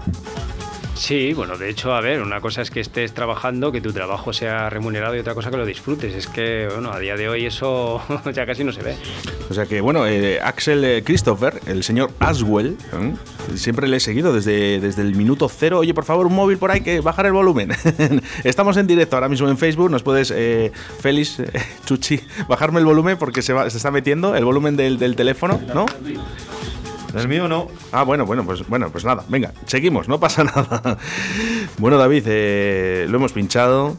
Sí, 0.99 1.33
bueno, 1.33 1.57
de 1.57 1.71
hecho, 1.71 1.95
a 1.95 2.00
ver, 2.00 2.21
una 2.21 2.40
cosa 2.40 2.61
es 2.61 2.73
que 2.73 2.81
estés 2.81 3.14
trabajando, 3.14 3.71
que 3.71 3.81
tu 3.81 3.93
trabajo 3.93 4.33
sea 4.33 4.69
remunerado 4.69 5.14
y 5.14 5.21
otra 5.21 5.33
cosa 5.33 5.49
que 5.49 5.57
lo 5.57 5.64
disfrutes. 5.64 6.12
Es 6.12 6.26
que, 6.26 6.69
bueno, 6.73 6.93
a 6.93 6.99
día 6.99 7.14
de 7.14 7.28
hoy 7.28 7.47
eso 7.47 8.02
ya 8.35 8.45
casi 8.45 8.64
no 8.64 8.73
se 8.73 8.83
ve. 8.83 8.97
O 9.49 9.55
sea 9.55 9.64
que, 9.67 9.81
bueno, 9.81 10.09
eh, 10.09 10.40
Axel 10.43 10.85
eh, 10.85 11.02
Christopher, 11.05 11.61
el 11.67 11.85
señor 11.85 12.11
Aswell, 12.19 12.76
¿eh? 12.93 13.14
siempre 13.55 13.87
le 13.87 13.99
he 13.99 14.00
seguido 14.00 14.33
desde, 14.33 14.81
desde 14.81 15.02
el 15.02 15.14
minuto 15.14 15.49
cero. 15.49 15.78
Oye, 15.78 15.95
por 15.95 16.05
favor, 16.05 16.26
un 16.26 16.35
móvil 16.35 16.59
por 16.59 16.73
ahí 16.73 16.81
que 16.81 17.00
bajar 17.00 17.26
el 17.26 17.33
volumen. 17.33 17.71
Estamos 18.45 18.76
en 18.76 18.88
directo 18.88 19.14
ahora 19.14 19.28
mismo 19.28 19.49
en 19.49 19.57
Facebook. 19.57 19.93
Nos 19.93 20.02
puedes, 20.02 20.35
Félix, 21.00 21.40
Chuchi, 21.87 22.21
bajarme 22.49 22.81
el 22.81 22.87
volumen 22.87 23.17
porque 23.19 23.40
se, 23.43 23.55
se 23.71 23.76
está 23.76 23.93
metiendo 23.93 24.35
el 24.35 24.45
volumen 24.45 24.76
del, 24.76 24.99
del 24.99 25.14
teléfono, 25.14 25.61
¿no? 25.73 25.87
El 27.14 27.28
mío 27.28 27.48
no. 27.48 27.68
Ah, 27.92 28.02
bueno, 28.02 28.26
bueno, 28.26 28.44
pues 28.44 28.66
bueno, 28.68 28.90
pues 28.90 29.04
nada. 29.04 29.24
Venga, 29.28 29.52
seguimos, 29.66 30.08
no 30.08 30.20
pasa 30.20 30.44
nada. 30.56 30.98
bueno, 31.78 31.96
David, 31.98 32.24
eh, 32.26 33.06
lo 33.08 33.16
hemos 33.16 33.32
pinchado. 33.32 33.96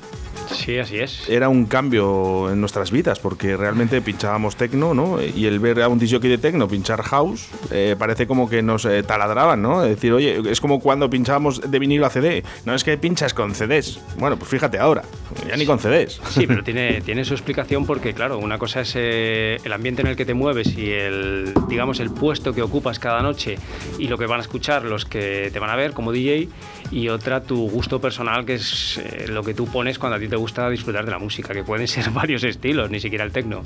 Sí, 0.52 0.78
así 0.78 1.00
es. 1.00 1.28
Era 1.30 1.50
un 1.50 1.66
cambio 1.66 2.52
en 2.52 2.60
nuestras 2.60 2.92
vidas 2.92 3.20
porque 3.20 3.56
realmente 3.56 4.02
pinchábamos 4.02 4.56
tecno, 4.56 4.94
¿no? 4.94 5.22
Y 5.22 5.46
el 5.46 5.60
ver 5.60 5.82
a 5.82 5.88
un 5.88 6.00
DJ 6.00 6.20
de 6.20 6.38
tecno 6.38 6.68
pinchar 6.68 7.02
house 7.04 7.48
eh, 7.72 7.96
parece 7.98 8.28
como 8.28 8.50
que 8.50 8.62
nos 8.62 8.86
eh, 8.86 9.04
taladraban, 9.04 9.62
¿no? 9.62 9.84
Es 9.84 9.92
decir, 9.92 10.14
oye, 10.14 10.42
es 10.50 10.60
como 10.60 10.80
cuando 10.80 11.10
pinchábamos 11.10 11.70
de 11.70 11.80
vinilo 11.80 12.06
a 12.06 12.10
CD. 12.10 12.44
No 12.66 12.74
es 12.74 12.84
que 12.84 12.98
pinchas 12.98 13.34
con 13.34 13.54
CDs. 13.54 14.00
Bueno, 14.18 14.38
pues 14.38 14.50
fíjate 14.50 14.80
ahora, 14.80 15.04
ya 15.48 15.56
ni 15.56 15.66
con 15.66 15.80
CDs. 15.80 16.20
Sí, 16.30 16.48
pero 16.48 16.64
tiene, 16.64 17.02
tiene 17.02 17.24
su 17.26 17.34
explicación 17.34 17.86
porque, 17.86 18.14
claro, 18.14 18.38
una 18.38 18.58
cosa 18.58 18.82
es 18.82 18.94
eh, 18.96 19.58
el 19.64 19.74
ambiente 19.74 20.02
en 20.02 20.08
el 20.08 20.16
que 20.16 20.26
te 20.26 20.34
mueves 20.34 20.78
y 20.78 20.90
el, 20.92 21.54
digamos, 21.68 22.00
el 22.00 22.12
puesto 22.12 22.54
que 22.54 22.62
ocupas 22.62 23.00
cada 23.00 23.22
noche 23.22 23.58
y 23.98 24.08
lo 24.08 24.18
que 24.18 24.26
van 24.26 24.40
a 24.40 24.42
escuchar 24.42 24.84
los 24.84 25.06
que 25.06 25.50
te 25.52 25.60
van 25.60 25.70
a 25.70 25.76
ver 25.76 25.94
como 25.94 26.12
DJ 26.12 26.50
y 26.92 27.10
otra 27.10 27.42
tu 27.42 27.70
gusto 27.70 28.02
personal, 28.02 28.46
que 28.46 28.56
es 28.56 29.00
lo 29.28 29.44
que 29.44 29.54
tú 29.54 29.68
pones 29.68 30.00
cuando 30.00 30.18
a 30.18 30.20
ti 30.20 30.28
te 30.28 30.36
gusta 30.40 30.70
disfrutar 30.70 31.06
de 31.06 31.12
la 31.12 31.20
música, 31.20 31.54
que 31.54 31.64
pueden 31.64 31.88
ser 31.88 32.10
varios 32.12 32.44
estilos, 32.44 32.90
ni 32.90 33.00
siquiera 33.00 33.24
el 33.24 33.32
tecno. 33.32 33.62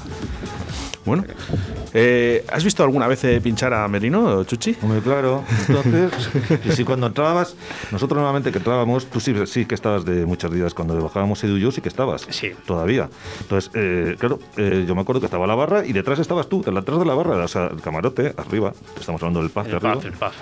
Bueno, 1.05 1.25
eh, 1.93 2.45
¿has 2.51 2.63
visto 2.63 2.81
alguna 2.81 3.07
vez 3.07 3.23
eh, 3.25 3.41
pinchar 3.41 3.73
a 3.73 3.87
Merino, 3.89 4.43
Chuchi? 4.45 4.77
Hombre, 4.81 5.01
claro. 5.01 5.43
Entonces, 5.67 6.11
y 6.65 6.71
si 6.71 6.85
cuando 6.85 7.07
entrabas, 7.07 7.55
nosotros 7.91 8.15
normalmente 8.17 8.51
que 8.51 8.59
entrábamos, 8.59 9.07
tú 9.07 9.19
sí, 9.19 9.35
sí 9.45 9.65
que 9.65 9.75
estabas 9.75 10.05
de 10.05 10.25
muchas 10.25 10.51
días, 10.51 10.73
cuando 10.73 10.99
bajábamos 11.01 11.43
Edu 11.43 11.57
y 11.57 11.61
yo 11.61 11.71
sí 11.71 11.81
que 11.81 11.89
estabas. 11.89 12.25
Sí. 12.29 12.51
Todavía. 12.65 13.09
Entonces, 13.41 13.69
eh, 13.73 14.15
claro, 14.17 14.39
yo 14.55 14.95
me 14.95 15.01
acuerdo 15.01 15.19
que 15.19 15.25
estaba 15.25 15.45
la 15.45 15.55
barra 15.55 15.85
y 15.85 15.91
detrás 15.91 16.19
estabas 16.19 16.47
tú, 16.47 16.63
detrás 16.63 16.99
de 16.99 17.05
la 17.05 17.15
barra, 17.15 17.35
o 17.43 17.47
sea, 17.49 17.67
el 17.67 17.81
camarote, 17.81 18.33
arriba, 18.37 18.73
estamos 18.97 19.21
hablando 19.21 19.41
del 19.41 19.49
paz 19.49 19.67
de 19.67 19.75
arriba. 19.75 19.99
el 20.03 20.13
paz. 20.13 20.33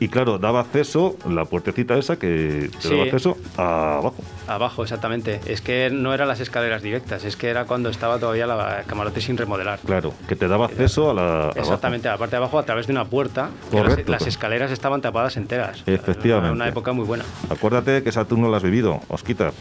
Y 0.00 0.08
claro, 0.08 0.38
daba 0.38 0.60
acceso, 0.60 1.16
la 1.28 1.44
puertecita 1.44 1.96
esa 1.98 2.18
que 2.18 2.70
te 2.80 2.88
daba 2.88 3.04
acceso 3.04 3.36
a 3.56 3.98
abajo. 3.98 4.14
Abajo, 4.46 4.82
exactamente. 4.82 5.40
Es 5.46 5.60
que 5.60 5.90
no 5.90 6.14
eran 6.14 6.28
las 6.28 6.40
escaleras 6.40 6.82
directas, 6.82 7.24
es 7.24 7.36
que 7.36 7.48
era 7.48 7.64
cuando 7.64 7.88
estaba 7.88 8.18
todavía 8.18 8.46
la 8.46 8.84
camarote 8.86 9.20
sin 9.20 9.36
remodelar. 9.36 9.80
Claro, 9.84 10.14
que 10.28 10.36
te 10.36 10.46
daba 10.48 10.66
acceso 10.66 11.10
a 11.10 11.14
la. 11.14 11.52
Exactamente, 11.56 12.08
a 12.08 12.12
la 12.12 12.18
parte 12.18 12.32
de 12.32 12.38
abajo 12.38 12.58
a 12.58 12.64
través 12.64 12.86
de 12.86 12.92
una 12.92 13.04
puerta. 13.04 13.50
Correcto. 13.70 14.10
Las, 14.10 14.26
escaleras 14.28 14.70
estaban 14.70 15.00
tapadas 15.00 15.36
enteras. 15.36 15.82
Efectivamente. 15.86 16.48
Era 16.48 16.52
una 16.52 16.68
época 16.68 16.92
muy 16.92 17.04
buena. 17.04 17.24
Acuérdate 17.48 18.02
que 18.02 18.10
esa 18.10 18.24
tú 18.26 18.36
no 18.36 18.50
la 18.50 18.58
has 18.58 18.62
vivido, 18.62 19.00
Osquita. 19.08 19.52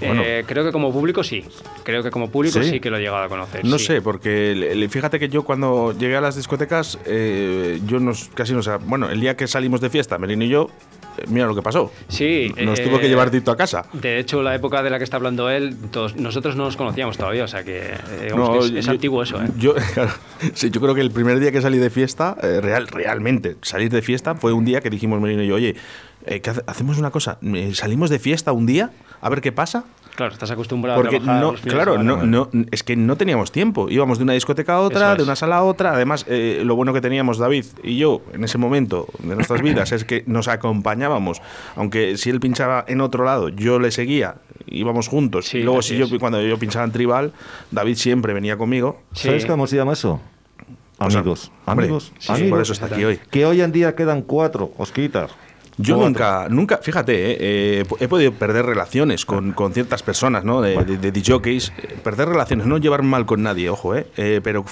Eh, 0.00 0.44
creo 0.46 0.64
que 0.64 0.72
como 0.72 0.92
público 0.92 1.22
sí. 1.22 1.44
Creo 1.82 2.02
que 2.02 2.10
como 2.10 2.30
público 2.30 2.62
sí, 2.62 2.80
que 2.80 2.90
lo 2.90 2.96
he 2.96 3.00
llegado 3.00 3.24
a 3.24 3.28
conocer. 3.28 3.64
No 3.64 3.78
sé, 3.78 4.02
porque 4.02 4.88
fíjate 4.90 5.18
que 5.18 5.28
yo 5.28 5.42
cuando 5.44 5.92
llegué 5.92 6.16
a 6.16 6.20
las 6.20 6.36
discotecas, 6.36 6.98
eh, 7.04 7.80
yo 7.86 7.98
no, 8.00 8.12
casi 8.34 8.52
no 8.52 8.62
sé. 8.62 8.76
Bueno, 8.76 9.10
el 9.10 9.20
día 9.20 9.36
que 9.36 9.46
salimos 9.70 9.80
de 9.80 9.90
fiesta, 9.90 10.18
Merino 10.18 10.44
y 10.44 10.48
yo, 10.48 10.68
eh, 11.16 11.24
mira 11.28 11.46
lo 11.46 11.54
que 11.54 11.62
pasó. 11.62 11.92
Sí. 12.08 12.52
Nos 12.60 12.82
tuvo 12.82 12.98
que 12.98 13.08
llevar 13.08 13.30
Tito 13.30 13.52
a 13.52 13.56
casa. 13.56 13.84
De 13.92 14.18
hecho, 14.18 14.42
la 14.42 14.54
época 14.54 14.82
de 14.82 14.90
la 14.90 14.98
que 14.98 15.04
está 15.04 15.16
hablando 15.16 15.48
él, 15.48 15.76
nosotros 16.16 16.56
no 16.56 16.64
nos 16.64 16.76
conocíamos 16.76 17.16
todavía, 17.16 17.44
o 17.44 17.48
sea 17.48 17.62
que, 17.62 17.94
es, 18.74 18.88
antiguo 18.88 19.22
eso. 19.22 19.38
Yo, 19.56 19.74
sí, 20.54 20.70
yo 20.70 20.80
creo 20.80 20.94
que 20.94 21.00
el 21.02 21.12
primer 21.12 21.38
día 21.38 21.52
que 21.52 21.60
salí 21.60 21.78
de 21.78 21.90
fiesta, 21.90 22.34
real, 22.34 22.88
realmente, 22.88 23.56
salir 23.62 23.90
de 23.90 24.02
fiesta 24.02 24.34
fue 24.34 24.52
un 24.52 24.64
día 24.64 24.80
que 24.80 24.90
dijimos 24.90 25.20
Merino 25.20 25.44
y 25.44 25.46
yo, 25.46 25.54
oye, 25.54 25.76
hacemos 26.66 26.98
una 26.98 27.12
cosa, 27.12 27.38
salimos 27.74 28.10
de 28.10 28.18
fiesta 28.18 28.50
un 28.50 28.66
día 28.66 28.90
a 29.20 29.28
ver 29.28 29.40
qué 29.40 29.52
pasa. 29.52 29.84
Claro, 30.14 30.32
estás 30.32 30.50
acostumbrado 30.50 31.00
a 31.00 31.08
trabajar 31.08 31.40
no, 31.40 31.54
claro, 31.54 32.02
no, 32.02 32.24
no, 32.24 32.50
es 32.70 32.82
que 32.82 32.96
no 32.96 33.16
teníamos 33.16 33.52
tiempo. 33.52 33.88
Íbamos 33.88 34.18
de 34.18 34.24
una 34.24 34.32
discoteca 34.32 34.74
a 34.74 34.80
otra, 34.80 35.14
de 35.14 35.22
una 35.22 35.36
sala 35.36 35.58
a 35.58 35.62
otra. 35.62 35.92
Además, 35.92 36.26
eh, 36.28 36.62
lo 36.64 36.76
bueno 36.76 36.92
que 36.92 37.00
teníamos 37.00 37.38
David 37.38 37.64
y 37.82 37.96
yo 37.96 38.22
en 38.32 38.44
ese 38.44 38.58
momento 38.58 39.06
de 39.18 39.34
nuestras 39.34 39.62
vidas 39.62 39.92
es 39.92 40.04
que 40.04 40.24
nos 40.26 40.48
acompañábamos. 40.48 41.40
Aunque 41.76 42.16
si 42.16 42.30
él 42.30 42.40
pinchaba 42.40 42.84
en 42.86 43.00
otro 43.00 43.24
lado, 43.24 43.48
yo 43.48 43.78
le 43.78 43.90
seguía, 43.90 44.36
íbamos 44.66 45.08
juntos. 45.08 45.54
y 45.54 45.62
luego 45.62 45.82
si 45.82 45.96
yo 45.96 46.06
cuando 46.18 46.40
yo 46.42 46.58
pinchaba 46.58 46.84
en 46.84 46.92
tribal, 46.92 47.32
David 47.70 47.96
siempre 47.96 48.34
venía 48.34 48.56
conmigo. 48.56 49.00
¿Sabes 49.12 49.46
cómo 49.46 49.66
se 49.66 49.76
llama 49.76 49.92
eso? 49.92 50.20
Amigos, 50.98 51.50
amigos, 51.64 52.12
amigos. 52.28 52.50
Por 52.50 52.60
eso 52.60 52.72
está 52.74 52.86
aquí 52.86 53.02
hoy. 53.04 53.18
Que 53.30 53.46
hoy 53.46 53.62
en 53.62 53.72
día 53.72 53.94
quedan 53.94 54.20
cuatro, 54.20 54.72
Osquitar. 54.76 55.30
Yo 55.82 55.96
nunca, 55.96 56.48
nunca, 56.48 56.78
fíjate, 56.78 57.32
eh, 57.32 57.36
eh, 57.80 57.84
he 58.00 58.08
podido 58.08 58.32
perder 58.32 58.66
relaciones 58.66 59.24
con, 59.24 59.52
con 59.52 59.72
ciertas 59.72 60.02
personas, 60.02 60.44
¿no? 60.44 60.60
De, 60.60 60.76
de, 60.84 61.12
de 61.12 61.22
jockeys, 61.24 61.72
eh, 61.78 61.96
perder 62.02 62.28
relaciones, 62.28 62.66
no 62.66 62.78
llevar 62.78 63.02
mal 63.02 63.26
con 63.26 63.42
nadie, 63.42 63.70
ojo, 63.70 63.94
¿eh? 63.94 64.06
pero 64.42 64.64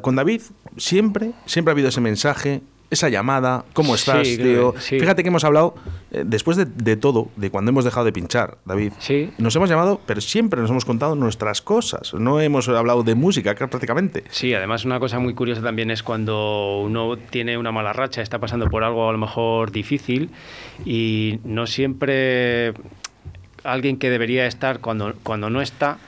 con 0.00 0.16
David 0.16 0.42
siempre, 0.76 1.32
siempre 1.46 1.70
ha 1.70 1.74
habido 1.74 1.88
ese 1.88 2.00
mensaje, 2.00 2.62
esa 2.90 3.08
llamada, 3.08 3.64
¿cómo 3.72 3.94
estás, 3.94 4.22
tío? 4.22 4.72
Fíjate 4.72 5.22
que 5.22 5.28
hemos 5.28 5.44
hablado, 5.44 5.74
eh, 6.10 6.24
después 6.26 6.56
de, 6.56 6.96
todo, 6.96 7.28
de 7.36 7.50
cuando 7.50 7.70
hemos 7.70 7.84
dejado 7.84 8.06
de 8.06 8.12
pinchar, 8.12 8.58
David, 8.64 8.92
sí. 8.98 9.30
nos 9.38 9.54
hemos 9.56 9.68
llamado, 9.68 10.00
pero 10.06 10.20
siempre 10.20 10.60
nos 10.60 10.70
hemos 10.70 10.84
contado 10.84 11.14
nuestras 11.14 11.60
cosas, 11.62 12.14
no 12.14 12.40
hemos 12.40 12.68
hablado 12.68 13.02
de 13.02 13.14
música 13.14 13.54
prácticamente. 13.54 14.24
Sí, 14.30 14.54
además 14.54 14.84
una 14.84 14.98
cosa 15.00 15.18
muy 15.18 15.34
curiosa 15.34 15.62
también 15.62 15.90
es 15.90 16.02
cuando 16.02 16.80
uno 16.80 17.16
tiene 17.16 17.58
una 17.58 17.72
mala 17.72 17.92
racha, 17.92 18.22
está 18.22 18.38
pasando 18.38 18.68
por 18.68 18.84
algo 18.84 19.08
a 19.08 19.12
lo 19.12 19.18
mejor 19.18 19.70
difícil 19.70 20.30
y 20.84 21.40
no 21.44 21.66
siempre 21.66 22.72
alguien 23.72 23.98
que 23.98 24.10
debería 24.10 24.46
estar 24.46 24.80
cuando, 24.80 25.14
cuando 25.22 25.50
no 25.50 25.60
está 25.60 25.98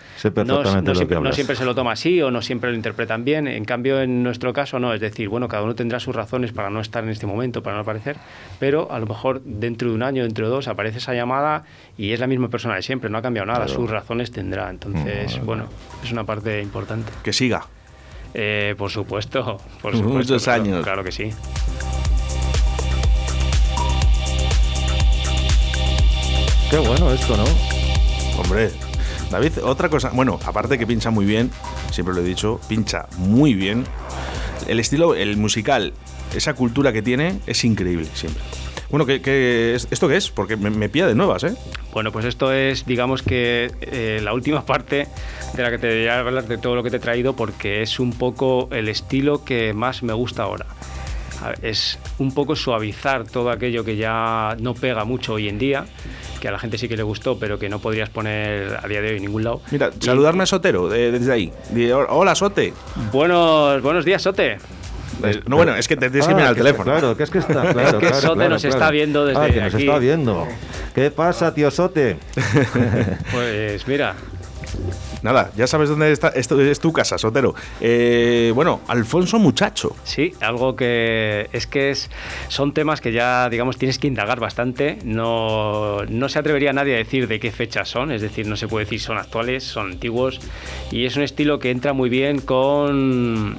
no, 0.44 1.32
siempre, 1.32 1.56
se 1.56 1.64
lo 1.64 1.74
toma 1.74 1.92
así 1.92 2.20
o 2.20 2.30
no 2.30 2.42
siempre 2.42 2.70
lo 2.70 2.76
interpretan 2.76 3.24
bien. 3.24 3.46
En 3.48 3.64
cambio, 3.64 4.00
en 4.00 4.22
nuestro 4.22 4.52
caso 4.52 4.78
no. 4.78 4.92
Es 4.92 5.00
decir, 5.00 5.28
bueno, 5.28 5.48
cada 5.48 5.62
uno 5.62 5.74
tendrá 5.74 5.98
sus 6.00 6.14
razones 6.14 6.52
para 6.52 6.70
no 6.70 6.80
estar 6.80 7.04
en 7.04 7.10
este 7.10 7.26
momento, 7.26 7.62
para 7.62 7.76
no 7.76 7.82
aparecer, 7.82 8.16
pero 8.58 8.92
a 8.92 8.98
lo 8.98 9.06
mejor 9.06 9.42
dentro 9.44 9.88
de 9.88 9.94
un 9.94 10.02
año, 10.02 10.22
dentro 10.22 10.46
de 10.46 10.52
dos, 10.52 10.68
aparece 10.68 10.98
esa 10.98 11.14
llamada 11.14 11.64
y 11.96 12.12
es 12.12 12.20
la 12.20 12.26
misma 12.26 12.48
persona 12.48 12.74
de 12.74 12.82
siempre, 12.82 13.08
no 13.08 13.18
ha 13.18 13.22
cambiado 13.22 13.46
nada, 13.46 13.68
sus 13.68 13.88
razones 13.88 14.30
tendrá. 14.30 14.70
Entonces, 14.70 15.42
bueno, 15.44 15.66
es 16.04 16.12
una 16.12 16.24
parte 16.24 16.60
importante. 16.60 17.12
Que 17.22 17.32
siga. 17.32 17.66
Eh, 18.34 18.74
por 18.76 18.90
supuesto, 18.90 19.58
por 19.80 19.92
supuesto. 19.96 20.34
Muchos 20.34 20.48
años. 20.48 20.84
Claro 20.84 21.02
que 21.02 21.12
sí. 21.12 21.30
Qué 26.70 26.78
bueno 26.78 27.12
esto, 27.12 27.36
¿no? 27.36 27.44
Hombre, 28.40 28.70
David, 29.28 29.64
otra 29.64 29.88
cosa, 29.88 30.10
bueno, 30.14 30.38
aparte 30.44 30.78
que 30.78 30.86
pincha 30.86 31.10
muy 31.10 31.26
bien, 31.26 31.50
siempre 31.90 32.14
lo 32.14 32.20
he 32.20 32.24
dicho, 32.24 32.60
pincha 32.68 33.08
muy 33.18 33.54
bien. 33.54 33.84
El 34.68 34.78
estilo, 34.78 35.16
el 35.16 35.36
musical, 35.36 35.92
esa 36.32 36.54
cultura 36.54 36.92
que 36.92 37.02
tiene 37.02 37.40
es 37.48 37.64
increíble 37.64 38.06
siempre. 38.14 38.40
Bueno, 38.88 39.04
¿qué, 39.04 39.74
esto 39.74 40.06
qué 40.06 40.16
es? 40.16 40.30
Porque 40.30 40.56
me, 40.56 40.88
pilla 40.88 41.08
de 41.08 41.16
nuevas, 41.16 41.42
¿eh? 41.42 41.56
Bueno, 41.92 42.12
pues 42.12 42.24
esto 42.24 42.52
es, 42.52 42.86
digamos 42.86 43.22
que 43.22 43.72
eh, 43.80 44.20
la 44.22 44.32
última 44.32 44.64
parte 44.64 45.08
de 45.54 45.62
la 45.64 45.70
que 45.70 45.78
te 45.78 45.88
debería 45.88 46.20
hablar 46.20 46.46
de 46.46 46.56
todo 46.56 46.76
lo 46.76 46.84
que 46.84 46.90
te 46.90 46.98
he 46.98 47.00
traído, 47.00 47.34
porque 47.34 47.82
es 47.82 47.98
un 47.98 48.12
poco 48.12 48.68
el 48.70 48.88
estilo 48.88 49.44
que 49.44 49.72
más 49.72 50.04
me 50.04 50.12
gusta 50.12 50.44
ahora. 50.44 50.66
Es 51.62 51.98
un 52.18 52.32
poco 52.32 52.54
suavizar 52.54 53.24
todo 53.24 53.50
aquello 53.50 53.84
que 53.84 53.96
ya 53.96 54.56
no 54.60 54.74
pega 54.74 55.04
mucho 55.04 55.34
hoy 55.34 55.48
en 55.48 55.58
día 55.58 55.86
que 56.40 56.48
a 56.48 56.52
la 56.52 56.58
gente 56.58 56.78
sí 56.78 56.88
que 56.88 56.96
le 56.96 57.02
gustó, 57.02 57.38
pero 57.38 57.58
que 57.58 57.68
no 57.68 57.78
podrías 57.78 58.08
poner 58.08 58.78
a 58.82 58.88
día 58.88 59.00
de 59.00 59.10
hoy 59.10 59.16
en 59.16 59.22
ningún 59.22 59.44
lado. 59.44 59.60
Mira, 59.70 59.90
saludarme 60.00 60.42
a 60.44 60.46
Sotero 60.46 60.88
desde 60.88 61.32
ahí. 61.32 61.52
Hola, 62.08 62.34
Sote. 62.34 62.72
Buenos, 63.12 63.82
buenos 63.82 64.04
días, 64.04 64.22
Sote. 64.22 64.56
No, 65.46 65.56
bueno, 65.56 65.76
es 65.76 65.86
que 65.86 65.96
te 65.96 66.08
tienes 66.08 66.26
que 66.26 66.34
mirar 66.34 66.50
al 66.50 66.56
teléfono. 66.56 66.84
Claro, 66.84 67.16
que 67.16 67.24
es 67.24 67.30
que 67.30 67.38
está, 67.38 67.72
claro. 67.72 68.00
es 68.00 68.08
que 68.08 68.14
Sote 68.14 68.48
nos 68.48 68.64
está 68.64 68.90
viendo 68.90 69.26
desde 69.26 69.40
ah, 69.40 69.50
que 69.50 69.60
nos 69.60 69.74
está 69.74 69.98
viendo. 69.98 70.48
¿Qué 70.94 71.10
pasa, 71.10 71.52
tío 71.52 71.70
Sote? 71.70 72.16
pues 73.32 73.86
mira, 73.86 74.14
Nada, 75.22 75.50
ya 75.56 75.66
sabes 75.66 75.88
dónde 75.88 76.10
está, 76.12 76.28
esto 76.28 76.60
es 76.60 76.80
tu 76.80 76.92
casa, 76.92 77.18
Sotero. 77.18 77.54
Eh, 77.80 78.52
bueno, 78.54 78.80
Alfonso 78.88 79.38
Muchacho. 79.38 79.94
Sí, 80.04 80.32
algo 80.40 80.76
que 80.76 81.48
es 81.52 81.66
que 81.66 81.90
es, 81.90 82.10
son 82.48 82.72
temas 82.72 83.00
que 83.00 83.12
ya, 83.12 83.48
digamos, 83.50 83.76
tienes 83.76 83.98
que 83.98 84.06
indagar 84.06 84.40
bastante. 84.40 84.98
No, 85.04 86.04
no 86.08 86.28
se 86.28 86.38
atrevería 86.38 86.72
nadie 86.72 86.94
a 86.94 86.98
decir 86.98 87.28
de 87.28 87.38
qué 87.38 87.52
fechas 87.52 87.88
son, 87.88 88.12
es 88.12 88.22
decir, 88.22 88.46
no 88.46 88.56
se 88.56 88.68
puede 88.68 88.86
decir 88.86 89.00
son 89.00 89.18
actuales, 89.18 89.64
son 89.64 89.92
antiguos. 89.92 90.40
Y 90.90 91.04
es 91.04 91.16
un 91.16 91.22
estilo 91.22 91.58
que 91.58 91.70
entra 91.70 91.92
muy 91.92 92.08
bien 92.08 92.40
con 92.40 93.58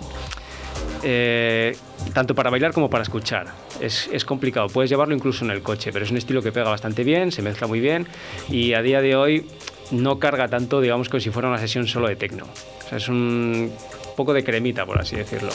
eh, 1.04 1.76
tanto 2.14 2.36
para 2.36 2.50
bailar 2.50 2.74
como 2.74 2.90
para 2.90 3.04
escuchar. 3.04 3.48
Es, 3.80 4.10
es, 4.12 4.26
complicado, 4.26 4.68
puedes 4.68 4.90
llevarlo 4.90 5.16
incluso 5.16 5.44
en 5.46 5.52
el 5.52 5.62
coche, 5.62 5.92
pero 5.92 6.06
es 6.06 6.12
un 6.12 6.18
estilo 6.18 6.42
que 6.42 6.52
pega 6.52 6.70
bastante 6.70 7.04
bien, 7.04 7.32
se 7.32 7.42
mezcla 7.42 7.68
muy 7.68 7.80
bien 7.80 8.08
y 8.50 8.74
a 8.74 8.82
día 8.82 9.02
de 9.02 9.16
hoy 9.16 9.48
no 9.92 10.20
carga 10.20 10.48
tanto, 10.48 10.82
digamos, 10.82 11.10
como 11.10 11.22
si 11.22 11.30
fuera 11.30 11.50
una 11.50 11.58
sesión 11.58 11.88
solo 11.88 12.08
de 12.08 12.16
tecno. 12.16 12.46
O 12.46 12.90
sea, 12.90 12.98
es 12.98 13.08
un 13.08 13.72
poco 14.16 14.34
de 14.34 14.44
cremita, 14.44 14.86
por 14.86 15.00
así 15.00 15.16
decirlo. 15.16 15.52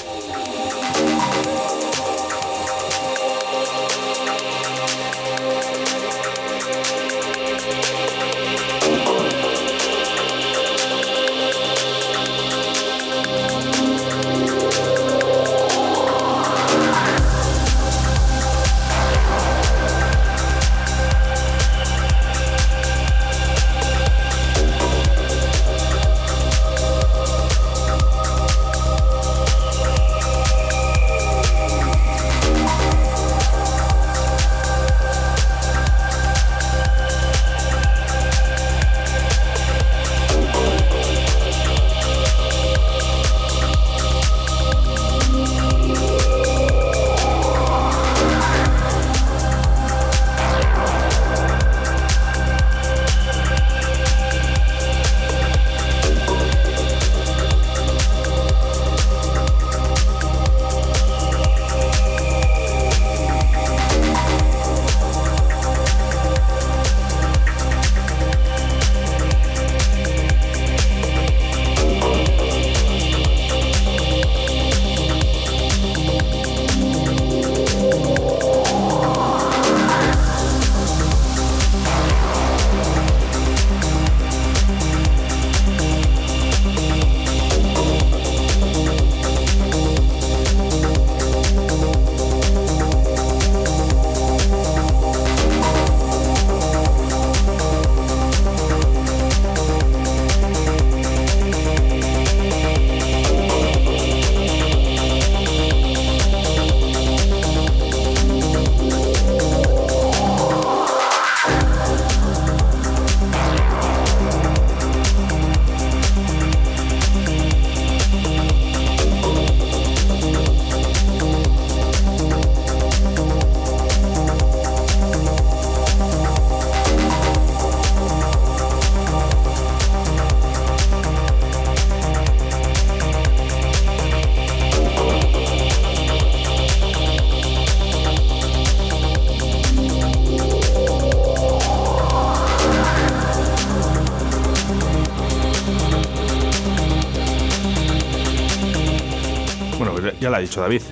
David. 150.60 150.82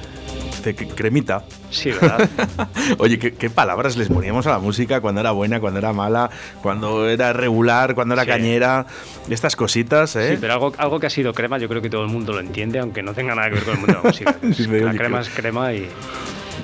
De 0.64 0.74
cremita. 0.74 1.44
Sí, 1.70 1.90
¿verdad? 1.90 2.28
Oye, 2.98 3.18
¿qué, 3.18 3.50
palabras 3.50 3.96
les 3.96 4.08
poníamos 4.08 4.46
a 4.46 4.50
la 4.50 4.58
música 4.58 5.02
cuando 5.02 5.20
era 5.20 5.32
buena, 5.32 5.60
cuando 5.60 5.78
era 5.78 5.92
mala, 5.92 6.30
cuando 6.62 7.06
era 7.06 7.34
regular, 7.34 7.94
cuando 7.94 8.14
era 8.14 8.24
cañera? 8.24 8.86
Estas 9.28 9.56
cositas, 9.56 10.16
¿eh? 10.16 10.32
Sí, 10.32 10.38
pero 10.40 10.54
algo, 10.54 10.72
algo 10.78 11.00
que 11.00 11.06
ha 11.06 11.10
sido 11.10 11.34
crema, 11.34 11.58
yo 11.58 11.68
creo 11.68 11.82
que 11.82 11.90
todo 11.90 12.02
el 12.02 12.08
mundo 12.08 12.32
lo 12.32 12.40
entiende, 12.40 12.78
aunque 12.78 13.02
no 13.02 13.12
tenga 13.12 13.34
nada 13.34 13.48
que 13.48 13.56
ver 13.56 13.64
con 13.64 13.74
el 13.74 13.80
mundo 13.80 13.92
de 13.92 14.02
la 14.02 14.08
música. 14.42 14.86
la 14.86 14.94
crema 14.94 15.20
es 15.20 15.28
crema 15.28 15.74
y 15.74 15.90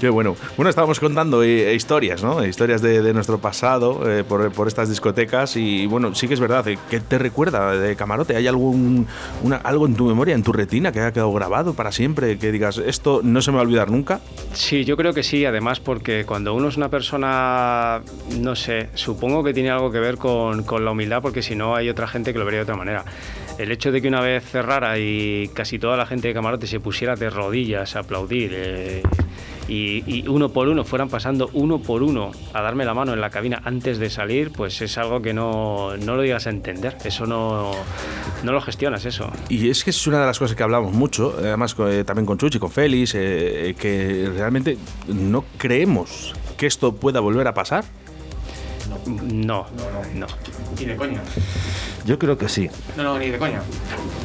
Qué 0.00 0.08
bueno. 0.08 0.34
Bueno, 0.56 0.70
estábamos 0.70 0.98
contando 0.98 1.42
eh, 1.42 1.74
historias, 1.74 2.22
¿no? 2.22 2.42
Historias 2.42 2.80
de, 2.80 3.12
nuestro 3.12 3.36
pasado 3.36 4.10
eh, 4.10 4.24
por, 4.24 4.66
estas 4.66 4.88
discotecas 4.88 5.56
y 5.56 5.84
bueno, 5.84 6.14
sí 6.14 6.26
que 6.26 6.32
es 6.32 6.40
verdad. 6.40 6.66
Eh, 6.68 6.78
¿Qué 6.88 7.00
te 7.00 7.18
recuerda 7.18 7.72
de 7.72 7.96
Camarote? 7.96 8.34
¿Hay 8.34 8.46
algún 8.46 9.06
una, 9.42 9.56
algo 9.56 9.84
en 9.84 9.94
tu 9.96 10.06
memoria, 10.06 10.34
en 10.34 10.42
tu 10.42 10.54
retina 10.54 10.90
que 10.90 11.00
haya 11.00 11.12
quedado 11.12 11.30
grabado 11.34 11.74
para 11.74 11.92
siempre? 11.92 12.38
Que 12.38 12.50
digas, 12.50 12.78
esto 12.78 13.20
no 13.22 13.42
se 13.42 13.50
me 13.50 13.56
va 13.56 13.62
a 13.62 13.66
olvidar 13.66 13.90
nunca. 13.90 14.20
Sí, 14.54 14.86
yo 14.86 14.96
creo 14.96 15.12
que 15.12 15.22
sí. 15.22 15.44
Además, 15.44 15.80
porque 15.80 16.24
cuando 16.24 16.54
uno 16.54 16.68
es 16.68 16.78
una 16.78 16.88
persona, 16.88 18.00
no 18.38 18.56
sé, 18.56 18.88
supongo 18.94 19.44
que 19.44 19.52
tiene 19.52 19.68
algo 19.68 19.92
que 19.92 20.00
ver 20.00 20.16
con, 20.16 20.62
con 20.62 20.82
la 20.82 20.92
humildad, 20.92 21.20
porque 21.20 21.42
si 21.42 21.54
no 21.54 21.76
hay 21.76 21.90
otra 21.90 22.08
gente 22.08 22.32
que 22.32 22.38
lo 22.38 22.46
vería 22.46 22.60
de 22.60 22.64
otra 22.64 22.76
manera 22.76 23.04
el 23.58 23.70
hecho 23.70 23.92
de 23.92 24.00
que 24.00 24.08
una 24.08 24.22
vez 24.22 24.42
cerrara 24.44 24.98
y 24.98 25.50
casi 25.52 25.78
toda 25.78 25.98
la 25.98 26.06
gente 26.06 26.28
de 26.28 26.34
camarote 26.34 26.66
se 26.66 26.80
pusiera 26.80 27.14
de 27.14 27.28
rodillas 27.28 27.94
a 27.94 27.98
aplaudir 27.98 28.52
eh, 28.54 29.02
y, 29.68 30.28
uno 30.28 30.50
por 30.50 30.68
uno 30.68 30.84
fueran 30.84 31.08
pasando 31.08 31.50
uno 31.52 31.80
por 31.80 32.02
uno 32.02 32.30
a 32.52 32.62
darme 32.62 32.84
la 32.84 32.94
mano 32.94 33.12
en 33.12 33.20
la 33.20 33.30
cabina 33.30 33.60
antes 33.64 33.98
de 33.98 34.10
salir, 34.10 34.52
pues 34.52 34.80
es 34.82 34.98
algo 34.98 35.22
que 35.22 35.32
no, 35.32 35.96
no 35.96 36.16
lo 36.16 36.22
digas 36.22 36.46
a 36.46 36.50
entender. 36.50 36.96
Eso 37.04 37.26
no, 37.26 37.72
no 38.42 38.52
lo 38.52 38.60
gestionas, 38.60 39.04
eso. 39.04 39.30
Y 39.48 39.68
es 39.68 39.84
que 39.84 39.90
es 39.90 40.06
una 40.06 40.20
de 40.20 40.26
las 40.26 40.38
cosas 40.38 40.56
que 40.56 40.62
hablamos 40.62 40.92
mucho, 40.92 41.34
además 41.38 41.74
eh, 41.78 42.04
también 42.04 42.26
con 42.26 42.38
Chuchi, 42.38 42.58
con 42.58 42.70
Félix, 42.70 43.14
eh, 43.14 43.74
que 43.78 44.30
realmente 44.34 44.78
no 45.08 45.44
creemos 45.58 46.34
que 46.56 46.66
esto 46.66 46.94
pueda 46.94 47.20
volver 47.20 47.46
a 47.46 47.54
pasar. 47.54 47.84
No, 49.06 49.66
no. 50.14 50.26
Ni 50.78 50.84
de 50.84 50.96
coña. 50.96 51.22
Yo 52.04 52.18
creo 52.18 52.36
que 52.36 52.48
sí. 52.48 52.68
No, 52.96 53.02
no, 53.02 53.18
ni 53.18 53.30
de 53.30 53.38
coña. 53.38 53.62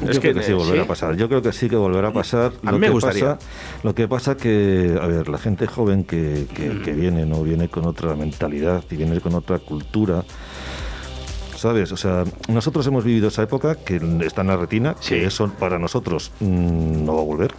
es 0.08 0.20
que, 0.20 0.34
sí 0.42 0.54
volverá 0.54 0.84
a 0.84 0.88
pasar. 0.88 1.16
Yo 1.16 1.28
creo 1.28 1.42
que 1.42 1.52
sí 1.52 1.70
que 1.70 1.76
volverá 1.76 2.10
a 2.10 2.14
pasar. 2.14 2.54
A 2.66 2.72
mí 2.72 2.80
me 2.80 2.90
gustaría. 2.90 3.38
lo 3.84 3.94
que 3.94 4.08
pasa 4.08 4.36
que, 4.36 4.98
a 5.02 5.08
ver, 5.08 5.28
la 5.30 5.38
gente 5.38 5.68
joven 5.68 6.04
que, 6.04 6.48
que, 6.54 6.94
viene, 6.94 7.26
¿no? 7.26 7.44
Viene 7.44 7.70
con 7.70 7.86
otra 7.86 8.16
mentalidad 8.16 8.84
y 8.90 8.96
viene 8.96 9.20
con 9.20 9.34
otra 9.36 9.60
cultura. 9.60 10.24
¿sabes? 11.56 11.92
O 11.92 11.98
sea, 11.98 12.26
nosotros 12.48 12.86
hemos 12.86 13.04
vivido 13.04 13.30
esa 13.30 13.44
época 13.44 13.76
que 13.76 14.00
está 14.22 14.42
en 14.42 14.48
la 14.48 14.58
retina, 14.58 14.96
que 14.96 15.26
eso 15.26 15.50
para 15.58 15.80
nosotros 15.80 16.32
mm, 16.40 17.06
no 17.06 17.16
va 17.16 17.22
a 17.22 17.26
volver, 17.26 17.54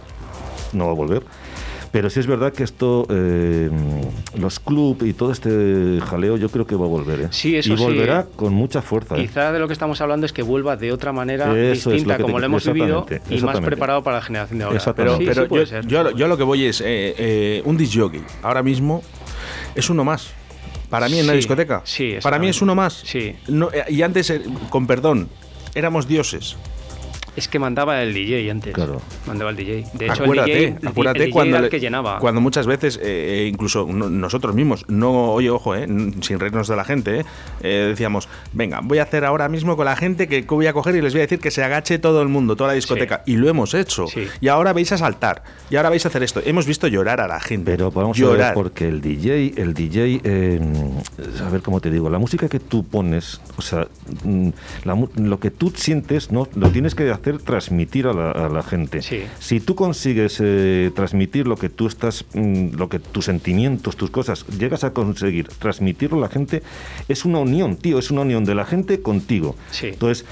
no 0.73 0.85
va 0.85 0.91
a 0.91 0.95
volver. 0.95 1.23
Pero 1.91 2.09
sí 2.09 2.19
es 2.19 2.27
verdad 2.27 2.53
que 2.53 2.63
esto, 2.63 3.07
eh, 3.09 3.69
los 4.37 4.59
clubs 4.59 5.05
y 5.05 5.13
todo 5.13 5.31
este 5.31 5.99
jaleo, 6.01 6.37
yo 6.37 6.49
creo 6.49 6.67
que 6.67 6.75
va 6.75 6.85
a 6.85 6.89
volver. 6.89 7.21
¿eh? 7.21 7.27
Sí, 7.31 7.55
eso 7.55 7.73
y 7.73 7.75
volverá 7.75 8.27
con 8.35 8.53
mucha 8.53 8.81
fuerza. 8.81 9.15
¿eh? 9.15 9.21
Quizá 9.21 9.51
de 9.51 9.59
lo 9.59 9.67
que 9.67 9.73
estamos 9.73 10.01
hablando 10.01 10.25
es 10.25 10.33
que 10.33 10.41
vuelva 10.41 10.75
de 10.75 10.91
otra 10.91 11.13
manera 11.13 11.53
distinta, 11.53 12.17
como 12.17 12.39
lo 12.39 12.45
hemos 12.45 12.65
vivido, 12.65 13.05
y 13.29 13.39
más 13.41 13.59
preparado 13.61 14.03
para 14.03 14.17
la 14.17 14.21
generación 14.21 14.59
de 14.59 14.65
ahora. 14.65 14.93
Pero, 14.95 15.17
pero 15.17 15.47
yo, 15.81 16.11
yo, 16.11 16.27
lo 16.27 16.37
que 16.37 16.43
voy 16.43 16.65
es, 16.65 16.81
un 17.65 17.77
disc 17.77 17.97
jockey 17.97 18.21
ahora 18.43 18.63
mismo 18.63 19.01
es 19.75 19.89
uno 19.89 20.03
más. 20.03 20.33
Para 20.89 21.09
mí 21.09 21.19
en 21.19 21.27
la 21.27 21.33
discoteca. 21.33 21.81
Sí, 21.83 22.15
Para 22.21 22.39
mí 22.39 22.47
es 22.47 22.61
uno 22.61 22.75
más. 22.75 23.01
Sí. 23.05 23.35
y 23.89 24.01
antes, 24.01 24.33
con 24.69 24.87
perdón, 24.87 25.29
éramos 25.75 26.07
dioses. 26.07 26.57
Es 27.37 27.47
que 27.47 27.59
mandaba 27.59 28.01
el 28.01 28.13
DJ 28.13 28.49
antes. 28.51 28.73
Claro. 28.73 28.99
Mandaba 29.27 29.51
el 29.51 29.55
DJ. 29.55 29.85
De 29.93 30.07
hecho, 30.07 30.23
acuérdate, 30.23 30.51
el 30.51 30.57
DJ, 30.73 30.77
el 30.81 30.87
acuérdate 30.87 31.19
DJ 31.19 31.31
cuando, 31.31 31.55
era 31.57 31.65
el 31.65 31.71
que 31.71 31.79
llenaba. 31.79 32.17
cuando 32.19 32.41
muchas 32.41 32.65
veces, 32.67 32.97
eh, 32.97 33.43
eh, 33.43 33.47
incluso 33.47 33.85
no- 33.89 34.09
nosotros 34.09 34.55
mismos, 34.55 34.85
no, 34.89 35.31
oye, 35.33 35.49
ojo, 35.51 35.75
eh, 35.75 35.85
sin 36.21 36.39
reírnos 36.39 36.67
de 36.67 36.75
la 36.75 36.83
gente, 36.83 37.25
eh, 37.61 37.85
decíamos, 37.89 38.27
venga, 38.53 38.79
voy 38.83 38.97
a 38.97 39.03
hacer 39.03 39.23
ahora 39.23 39.49
mismo 39.49 39.77
con 39.77 39.85
la 39.85 39.95
gente 39.95 40.27
que 40.27 40.41
voy 40.41 40.65
a 40.67 40.73
coger 40.73 40.95
y 40.95 41.01
les 41.01 41.13
voy 41.13 41.19
a 41.21 41.25
decir 41.25 41.39
que 41.39 41.51
se 41.51 41.63
agache 41.63 41.99
todo 41.99 42.21
el 42.23 42.27
mundo, 42.27 42.55
toda 42.55 42.69
la 42.69 42.73
discoteca. 42.73 43.21
Y 43.27 43.35
lo 43.37 43.47
hemos 43.47 43.73
hecho. 43.75 44.07
Sí. 44.07 44.27
Y 44.41 44.47
ahora 44.47 44.73
vais 44.73 44.91
a 44.91 44.97
saltar. 44.97 45.43
Y 45.69 45.75
ahora 45.75 45.89
vais 45.89 46.03
a 46.05 46.09
hacer 46.09 46.23
esto. 46.23 46.41
Hemos 46.43 46.65
visto 46.65 46.87
llorar 46.87 47.21
a 47.21 47.27
la 47.27 47.39
gente. 47.39 47.69
Pero 47.71 47.91
vamos 47.91 48.17
a 48.17 48.19
llorar. 48.19 48.47
ver, 48.47 48.53
porque 48.55 48.87
el 48.87 48.99
DJ, 49.01 49.53
el 49.57 49.75
DJ, 49.75 50.21
eh, 50.23 50.59
a 51.45 51.49
ver 51.49 51.61
cómo 51.61 51.79
te 51.81 51.91
digo, 51.91 52.09
la 52.09 52.17
música 52.17 52.49
que 52.49 52.59
tú 52.59 52.83
pones, 52.83 53.39
o 53.57 53.61
sea, 53.61 53.87
mm, 54.23 54.49
la 54.85 54.97
lo 55.17 55.39
que 55.39 55.51
tú 55.51 55.71
sientes, 55.75 56.31
no, 56.31 56.47
lo 56.55 56.69
tienes 56.71 56.95
que 56.95 57.09
hacer 57.11 57.26
transmitir 57.33 58.07
a 58.07 58.13
la, 58.13 58.31
a 58.31 58.49
la 58.49 58.63
gente. 58.63 59.01
Sí. 59.01 59.23
Si 59.39 59.59
tú 59.59 59.75
consigues 59.75 60.39
eh, 60.43 60.91
transmitir 60.95 61.47
lo 61.47 61.55
que 61.55 61.69
tú 61.69 61.87
estás, 61.87 62.25
mm, 62.33 62.75
lo 62.75 62.89
que 62.89 62.99
tus 62.99 63.25
sentimientos, 63.25 63.95
tus 63.95 64.09
cosas, 64.09 64.45
llegas 64.57 64.83
a 64.83 64.93
conseguir 64.93 65.47
transmitirlo 65.47 66.17
a 66.17 66.21
la 66.21 66.29
gente, 66.29 66.63
es 67.07 67.25
una 67.25 67.39
unión, 67.39 67.77
tío, 67.77 67.99
es 67.99 68.11
una 68.11 68.21
unión 68.21 68.45
de 68.45 68.55
la 68.55 68.65
gente 68.65 69.01
contigo. 69.01 69.55
Sí. 69.71 69.87
Entonces. 69.87 70.25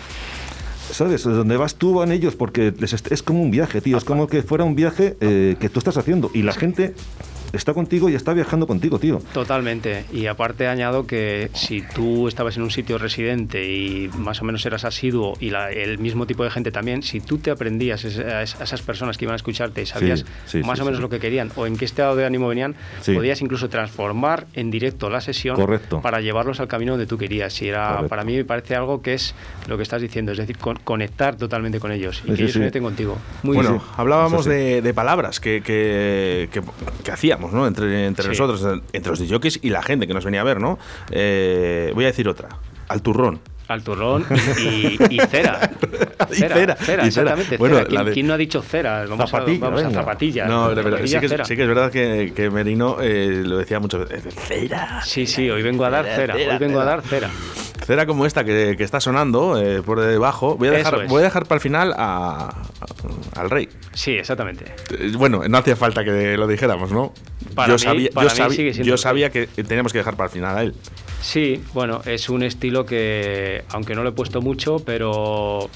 ¿Sabes? 0.91 1.23
Donde 1.23 1.57
vas 1.57 1.75
tú 1.75 1.95
van 1.95 2.11
ellos 2.11 2.35
porque 2.35 2.71
es 3.09 3.23
como 3.23 3.41
un 3.41 3.49
viaje, 3.49 3.81
tío. 3.81 3.97
Es 3.97 4.03
como 4.03 4.27
que 4.27 4.43
fuera 4.43 4.63
un 4.63 4.75
viaje 4.75 5.17
eh, 5.19 5.55
que 5.59 5.67
tú 5.67 5.79
estás 5.79 5.97
haciendo 5.97 6.29
y 6.31 6.43
la 6.43 6.53
gente 6.53 6.93
está 7.53 7.73
contigo 7.73 8.09
y 8.09 8.15
está 8.15 8.33
viajando 8.33 8.67
contigo, 8.67 8.99
tío. 8.99 9.19
Totalmente. 9.33 10.05
Y 10.11 10.27
aparte 10.27 10.67
añado 10.67 11.05
que 11.07 11.49
si 11.53 11.81
tú 11.81 12.27
estabas 12.27 12.57
en 12.57 12.63
un 12.63 12.71
sitio 12.71 12.97
residente 12.97 13.71
y 13.71 14.09
más 14.17 14.41
o 14.41 14.45
menos 14.45 14.65
eras 14.65 14.85
asiduo 14.85 15.33
y 15.39 15.49
la- 15.49 15.71
el 15.71 15.97
mismo 15.99 16.25
tipo 16.27 16.43
de 16.43 16.49
gente 16.51 16.71
también, 16.71 17.03
si 17.03 17.19
tú 17.21 17.37
te 17.37 17.51
aprendías 17.51 18.03
a 18.05 18.41
es- 18.41 18.55
a 18.55 18.63
esas 18.63 18.81
personas 18.81 19.17
que 19.17 19.25
iban 19.25 19.33
a 19.33 19.37
escucharte 19.37 19.81
y 19.81 19.85
sabías 19.85 20.25
sí, 20.45 20.59
más 20.63 20.77
sí, 20.77 20.81
o 20.81 20.85
menos 20.85 20.97
sí. 20.97 21.01
lo 21.01 21.09
que 21.09 21.19
querían 21.19 21.51
o 21.55 21.65
en 21.65 21.77
qué 21.77 21.85
estado 21.85 22.15
de 22.15 22.25
ánimo 22.25 22.47
venían, 22.47 22.75
Sí. 23.01 23.13
podías 23.13 23.41
incluso 23.41 23.69
transformar 23.69 24.47
en 24.53 24.71
directo 24.71 25.09
la 25.09 25.21
sesión 25.21 25.55
Correcto. 25.55 26.01
para 26.01 26.21
llevarlos 26.21 26.59
al 26.59 26.67
camino 26.67 26.93
donde 26.93 27.05
tú 27.07 27.17
querías. 27.17 27.61
Y 27.61 27.69
era, 27.69 27.87
Correcto. 27.89 28.09
para 28.09 28.23
mí 28.23 28.35
me 28.35 28.45
parece 28.45 28.75
algo 28.75 29.01
que 29.01 29.13
es 29.13 29.35
lo 29.67 29.77
que 29.77 29.83
estás 29.83 30.01
diciendo, 30.01 30.31
es 30.31 30.37
decir, 30.37 30.57
con- 30.57 30.77
conectar 30.77 31.35
totalmente 31.35 31.79
con 31.79 31.91
ellos 31.91 32.19
y 32.19 32.21
Sí, 32.21 32.27
que 32.31 32.35
sí, 32.35 32.41
ellos 32.43 32.53
sí. 32.53 32.59
conecten 32.59 32.83
contigo. 32.83 33.17
Muy 33.43 33.55
bueno, 33.55 33.71
bien. 33.71 33.81
hablábamos 33.97 34.45
de, 34.45 34.81
de 34.81 34.93
palabras 34.93 35.39
que, 35.39 35.61
que, 35.61 36.49
que- 36.51 36.61
que 37.03 37.11
hacíamos, 37.11 37.44
¿no? 37.53 37.67
Entre, 37.67 38.05
entre 38.07 38.23
Sí. 38.23 38.29
nosotros, 38.29 38.81
entre 38.93 39.09
los 39.11 39.19
DJs 39.19 39.59
y 39.61 39.69
la 39.69 39.81
gente 39.83 40.07
que 40.07 40.13
nos 40.13 40.23
venía 40.25 40.41
a 40.41 40.43
ver, 40.43 40.59
¿no? 40.59 40.77
Eh, 41.11 41.91
voy 41.93 42.03
a 42.05 42.07
decir 42.07 42.27
otra. 42.27 42.49
Al 42.87 43.01
turrón. 43.01 43.39
Al 43.67 43.83
turrón 43.83 44.23
y, 44.59 44.97
y 45.15 45.19
cera. 45.29 45.71
Y 46.31 46.35
cera, 46.35 46.75
y 46.79 46.83
cera. 46.85 47.05
exactamente. 47.05 47.57
Bueno, 47.57 47.75
cera. 47.77 47.87
¿Quién, 47.87 47.99
la 47.99 48.03
de- 48.05 48.11
quién 48.13 48.27
no 48.27 48.33
ha 48.33 48.37
dicho 48.37 48.61
cera? 48.61 49.05
Vamos 49.07 49.29
Zapatilla, 49.29 49.57
a, 49.57 49.69
vamos 49.69 49.83
a 49.83 49.87
venga. 49.87 49.99
zapatillas. 50.01 50.47
No, 50.49 50.69
de 50.73 50.81
verdad, 50.81 50.99
sí 51.05 51.19
que, 51.19 51.25
es- 51.25 51.31
cera. 51.31 51.45
sí 51.45 51.55
que 51.55 51.61
es 51.63 51.67
verdad 51.67 51.91
que, 51.91 52.33
que 52.35 52.49
Merino 52.49 52.97
eh, 53.01 53.43
lo 53.45 53.57
decía 53.57 53.79
muchas 53.79 54.07
veces. 54.09 54.33
Cera. 54.35 55.01
Sí, 55.03 55.25
sí, 55.27 55.49
hoy 55.49 55.61
vengo 55.63 55.85
a 55.85 55.89
dar 55.89 56.05
cera. 56.05 56.35
Hoy 56.35 56.57
vengo 56.59 56.79
a 56.79 56.85
dar 56.85 57.01
cera. 57.03 57.29
Cera 57.85 58.05
como 58.07 58.25
esta 58.25 58.43
que, 58.43 58.75
que 58.77 58.83
está 58.83 58.99
sonando 58.99 59.61
eh, 59.61 59.81
por 59.83 59.99
debajo. 59.99 60.55
Voy 60.57 60.69
a, 60.69 60.71
dejar, 60.71 61.03
es. 61.03 61.09
voy 61.09 61.21
a 61.21 61.25
dejar 61.25 61.43
para 61.45 61.57
el 61.57 61.61
final 61.61 61.93
a- 61.95 62.49
a- 62.49 63.39
al 63.41 63.49
rey. 63.49 63.69
Sí, 63.93 64.11
exactamente. 64.11 64.65
Eh, 64.97 65.11
Bueno, 65.15 65.41
no 65.47 65.57
hacía 65.57 65.75
falta 65.75 66.03
que 66.03 66.35
lo 66.35 66.47
dijéramos, 66.47 66.91
¿no? 66.91 67.13
Para 67.53 67.67
yo 67.69 67.73
mí- 67.75 67.79
sabía, 67.79 68.09
para 68.13 68.33
yo 68.33 68.49
mí 68.49 68.55
sigue 68.55 68.97
sabía 68.97 69.29
que 69.29 69.45
teníamos 69.47 69.91
que 69.91 69.99
dejar 69.99 70.15
para 70.15 70.27
el 70.27 70.33
final 70.33 70.57
a 70.57 70.63
él. 70.63 70.73
Sí, 71.21 71.63
bueno, 71.73 72.01
es 72.05 72.27
un 72.29 72.41
estilo 72.43 72.85
que, 72.85 73.63
aunque 73.69 73.93
no 73.95 74.01
lo 74.03 74.09
he 74.09 74.13
puesto 74.13 74.41
mucho, 74.41 74.77
pero 74.79 75.69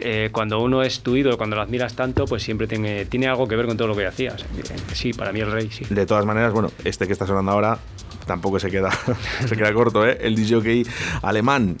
eh, 0.00 0.28
cuando 0.32 0.60
uno 0.60 0.82
es 0.82 1.00
tu 1.00 1.16
ídolo, 1.16 1.36
cuando 1.36 1.56
lo 1.56 1.62
admiras 1.62 1.94
tanto, 1.94 2.26
pues 2.26 2.42
siempre 2.42 2.66
tiene, 2.66 3.06
tiene 3.06 3.26
algo 3.26 3.48
que 3.48 3.56
ver 3.56 3.66
con 3.66 3.76
todo 3.76 3.88
lo 3.88 3.96
que 3.96 4.06
hacías. 4.06 4.44
Sí, 4.92 5.12
para 5.12 5.32
mí 5.32 5.40
el 5.40 5.50
rey, 5.50 5.68
sí. 5.70 5.84
De 5.90 6.06
todas 6.06 6.24
maneras, 6.24 6.52
bueno, 6.52 6.70
este 6.84 7.06
que 7.06 7.12
está 7.12 7.26
sonando 7.26 7.50
ahora 7.52 7.78
tampoco 8.28 8.60
se 8.60 8.70
queda, 8.70 8.90
se 9.46 9.56
queda 9.56 9.72
corto, 9.72 10.06
¿eh? 10.06 10.18
El 10.20 10.36
DJ 10.36 10.84
alemán. 11.22 11.76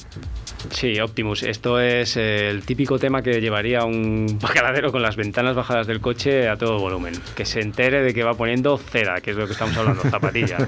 Sí, 0.70 0.98
Optimus. 0.98 1.44
Esto 1.44 1.78
es 1.78 2.16
eh, 2.16 2.50
el 2.50 2.64
típico 2.64 2.98
tema 2.98 3.22
que 3.22 3.40
llevaría 3.40 3.84
un 3.84 4.38
bacaladero 4.42 4.90
con 4.90 5.02
las 5.02 5.14
ventanas 5.14 5.54
bajadas 5.54 5.86
del 5.86 6.00
coche 6.00 6.48
a 6.48 6.56
todo 6.56 6.80
volumen. 6.80 7.14
Que 7.36 7.44
se 7.44 7.60
entere 7.60 8.02
de 8.02 8.12
que 8.12 8.24
va 8.24 8.34
poniendo 8.34 8.76
cera, 8.76 9.20
que 9.20 9.30
es 9.30 9.36
lo 9.36 9.46
que 9.46 9.52
estamos 9.52 9.76
hablando, 9.76 10.02
zapatilla. 10.10 10.58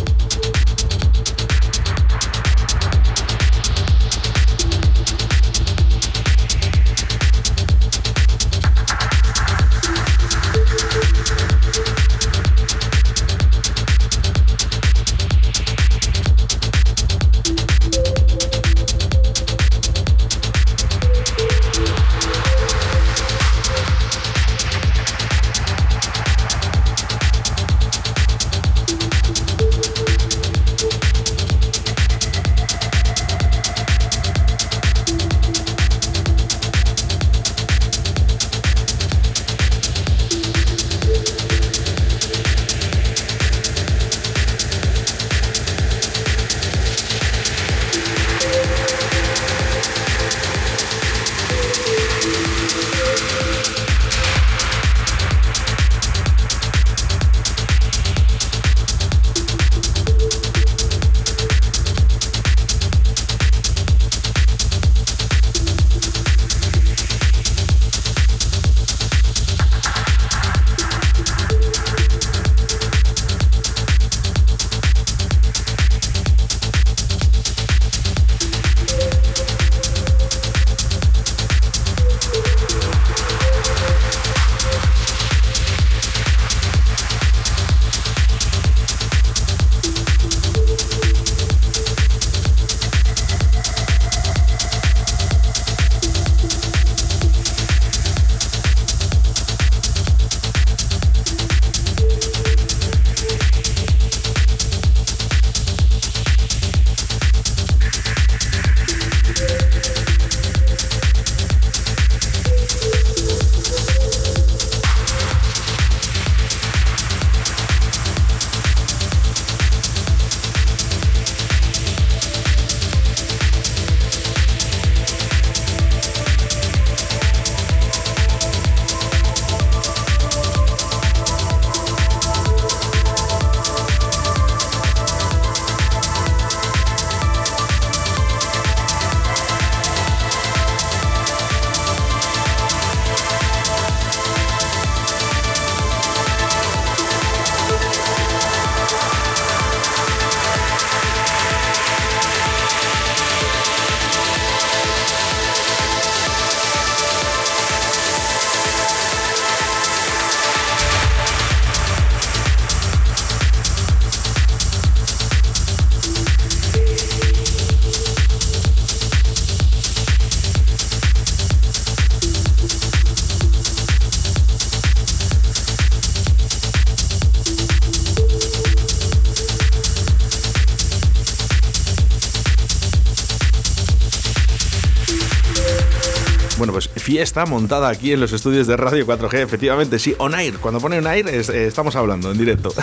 Fiesta 187.00 187.46
montada 187.46 187.90
aquí 187.90 188.12
en 188.14 188.20
los 188.20 188.34
estudios 188.34 188.68
de 188.68 188.78
Radio 188.78 189.06
4G. 189.06 189.40
Efectivamente, 189.40 190.00
sí, 190.00 190.16
on 190.18 190.36
air. 190.36 190.56
Cuando 190.58 190.80
pone 190.80 190.98
on 190.98 191.08
air 191.08 191.28
eh, 191.28 191.68
estamos 191.68 191.96
hablando 191.96 192.32
en 192.32 192.38
directo. 192.38 192.74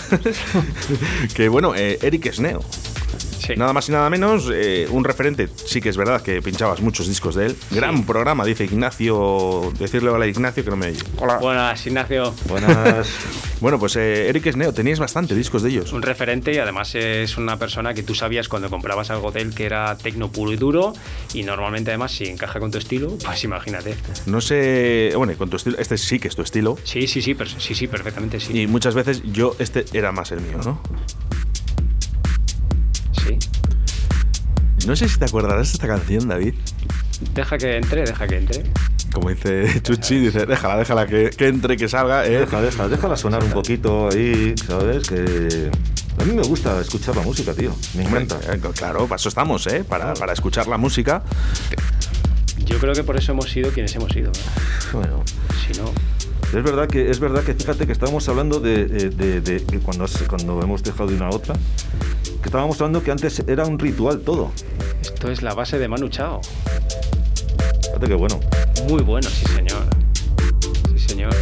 que 1.35 1.49
bueno, 1.49 1.75
eh, 1.75 1.99
Eric 2.03 2.33
Sneo. 2.33 2.61
Nada 3.55 3.73
más 3.73 3.89
y 3.89 3.93
nada 3.93 4.11
menos, 4.11 4.51
eh, 4.53 4.89
un 4.91 5.05
referente, 5.05 5.49
sí 5.55 5.81
que 5.81 5.89
es 5.89 5.97
verdad 5.97 6.23
que 6.23 6.43
pinchabas 6.43 6.81
muchos 6.81 7.07
discos 7.07 7.35
de 7.35 7.47
él. 7.47 7.57
Gran 7.71 8.05
programa, 8.05 8.45
dice 8.45 8.65
Ignacio. 8.65 9.73
Decirle 9.79 10.11
hola 10.11 10.27
Ignacio 10.27 10.65
que 10.65 10.71
no 10.71 10.77
me 10.77 10.89
oye. 10.89 10.99
Hola. 11.19 11.39
Buenas, 11.39 11.87
Ignacio. 11.87 12.35
Buenas. 12.49 13.09
bueno, 13.61 13.79
pues 13.79 13.97
eh, 13.97 14.29
Eric 14.29 14.51
Sneo, 14.51 14.73
tenías 14.73 14.99
bastante 14.99 15.35
discos 15.35 15.63
de 15.63 15.71
ellos. 15.71 15.93
Un 15.93 16.03
referente 16.03 16.53
y 16.53 16.59
además 16.59 16.95
es 16.95 17.37
una 17.37 17.59
persona 17.59 17.95
que 17.95 18.03
tú 18.03 18.15
sabías 18.15 18.49
cuando 18.49 18.71
comprabas 18.71 19.11
algo 19.11 19.31
de 19.31 19.43
él 19.43 19.55
que 19.55 19.67
era 19.67 19.97
tecno 19.97 20.31
puro 20.31 20.53
y 20.53 20.57
duro 20.57 20.93
y 21.35 21.43
normalmente 21.43 21.91
además 21.91 22.13
si 22.13 22.25
encaja 22.25 22.59
con 22.59 22.71
tu 22.71 22.79
estilo, 22.79 23.17
pues 23.25 23.45
imagínate. 23.45 23.97
No 24.27 24.41
sé, 24.41 25.13
bueno, 25.17 25.35
con 25.37 25.51
tu 25.51 25.57
estilo, 25.57 25.79
este 25.79 25.99
sí 25.99 26.19
que 26.19 26.29
es 26.29 26.37
tu 26.37 26.43
estilo. 26.43 26.79
Sí, 26.85 27.07
sí, 27.07 27.23
sí, 27.23 27.37
sí, 27.59 27.75
sí, 27.75 27.87
perfectamente 27.87 28.41
sí. 28.41 28.61
Y 28.61 28.67
muchas 28.67 28.95
veces 28.95 29.23
yo 29.25 29.55
este 29.59 29.85
era 29.93 30.13
más 30.13 30.33
el 30.33 30.41
mío, 30.41 30.59
¿no? 30.65 30.81
No 34.87 34.95
sé 34.95 35.09
si 35.09 35.19
te 35.19 35.25
acordarás 35.25 35.69
de 35.69 35.73
esta 35.73 35.87
canción, 35.87 36.29
David. 36.29 36.55
Deja 37.35 37.59
que 37.59 37.77
entre, 37.77 38.05
deja 38.05 38.27
que 38.27 38.37
entre. 38.37 38.63
Como 39.13 39.31
dice 39.31 39.81
Chuchi, 39.83 40.19
dice, 40.19 40.47
déjala, 40.47 40.77
déjala 40.77 41.07
que, 41.07 41.31
que 41.31 41.49
entre, 41.49 41.77
que 41.77 41.89
salga. 41.89 42.27
¿eh? 42.27 42.41
Deja, 42.41 42.61
déjala, 42.61 42.89
déjala 42.89 43.17
sonar 43.17 43.43
un 43.43 43.51
poquito 43.51 44.09
ahí, 44.11 44.55
¿sabes? 44.67 45.09
Que 45.09 45.71
a 46.19 46.25
mí 46.25 46.33
me 46.35 46.43
gusta 46.43 46.81
escuchar 46.81 47.17
la 47.17 47.23
música, 47.23 47.53
tío. 47.53 47.75
Me 47.95 48.05
encanta. 48.05 48.39
Eh, 48.53 48.61
claro, 48.75 49.07
para 49.07 49.17
eso 49.17 49.29
estamos, 49.29 49.67
¿eh? 49.67 49.85
Para, 49.85 50.15
para, 50.15 50.33
escuchar 50.33 50.67
la 50.67 50.79
música. 50.79 51.23
Yo 52.65 52.79
creo 52.79 52.95
que 52.95 53.05
por 53.05 53.17
eso 53.17 53.33
hemos 53.33 53.51
sido 53.51 53.71
quienes 53.71 53.95
hemos 53.97 54.13
sido. 54.13 54.33
Bueno. 54.93 55.23
Si 55.67 55.79
no. 55.79 55.91
Es 56.57 56.63
verdad 56.63 56.87
que 56.87 57.11
es 57.11 57.19
verdad 57.19 57.43
que 57.43 57.55
fíjate 57.55 57.87
que 57.87 57.93
estábamos 57.93 58.29
hablando 58.29 58.61
de, 58.61 58.87
de, 58.87 59.41
de, 59.41 59.81
cuando, 59.81 60.07
cuando 60.29 60.63
hemos 60.63 60.83
dejado 60.83 61.09
de 61.09 61.17
una 61.17 61.27
a 61.27 61.31
otra, 61.31 61.55
que 62.47 62.49
estábamos 62.49 62.81
hablando 62.81 63.03
que 63.03 63.11
antes 63.11 63.43
era 63.49 63.65
un 63.65 63.77
ritual 63.77 64.21
todo. 64.21 64.53
Esto 65.03 65.33
es 65.33 65.43
la 65.43 65.53
base 65.53 65.81
de 65.81 65.89
Manu 65.89 66.09
Chao. 66.09 66.41
Fíjate 67.83 68.07
qué 68.07 68.15
bueno. 68.15 68.39
Muy 68.89 69.03
bueno, 69.03 69.29
sí 69.29 69.45
señor. 69.53 69.83
Sí 70.93 71.09
señor. 71.09 71.35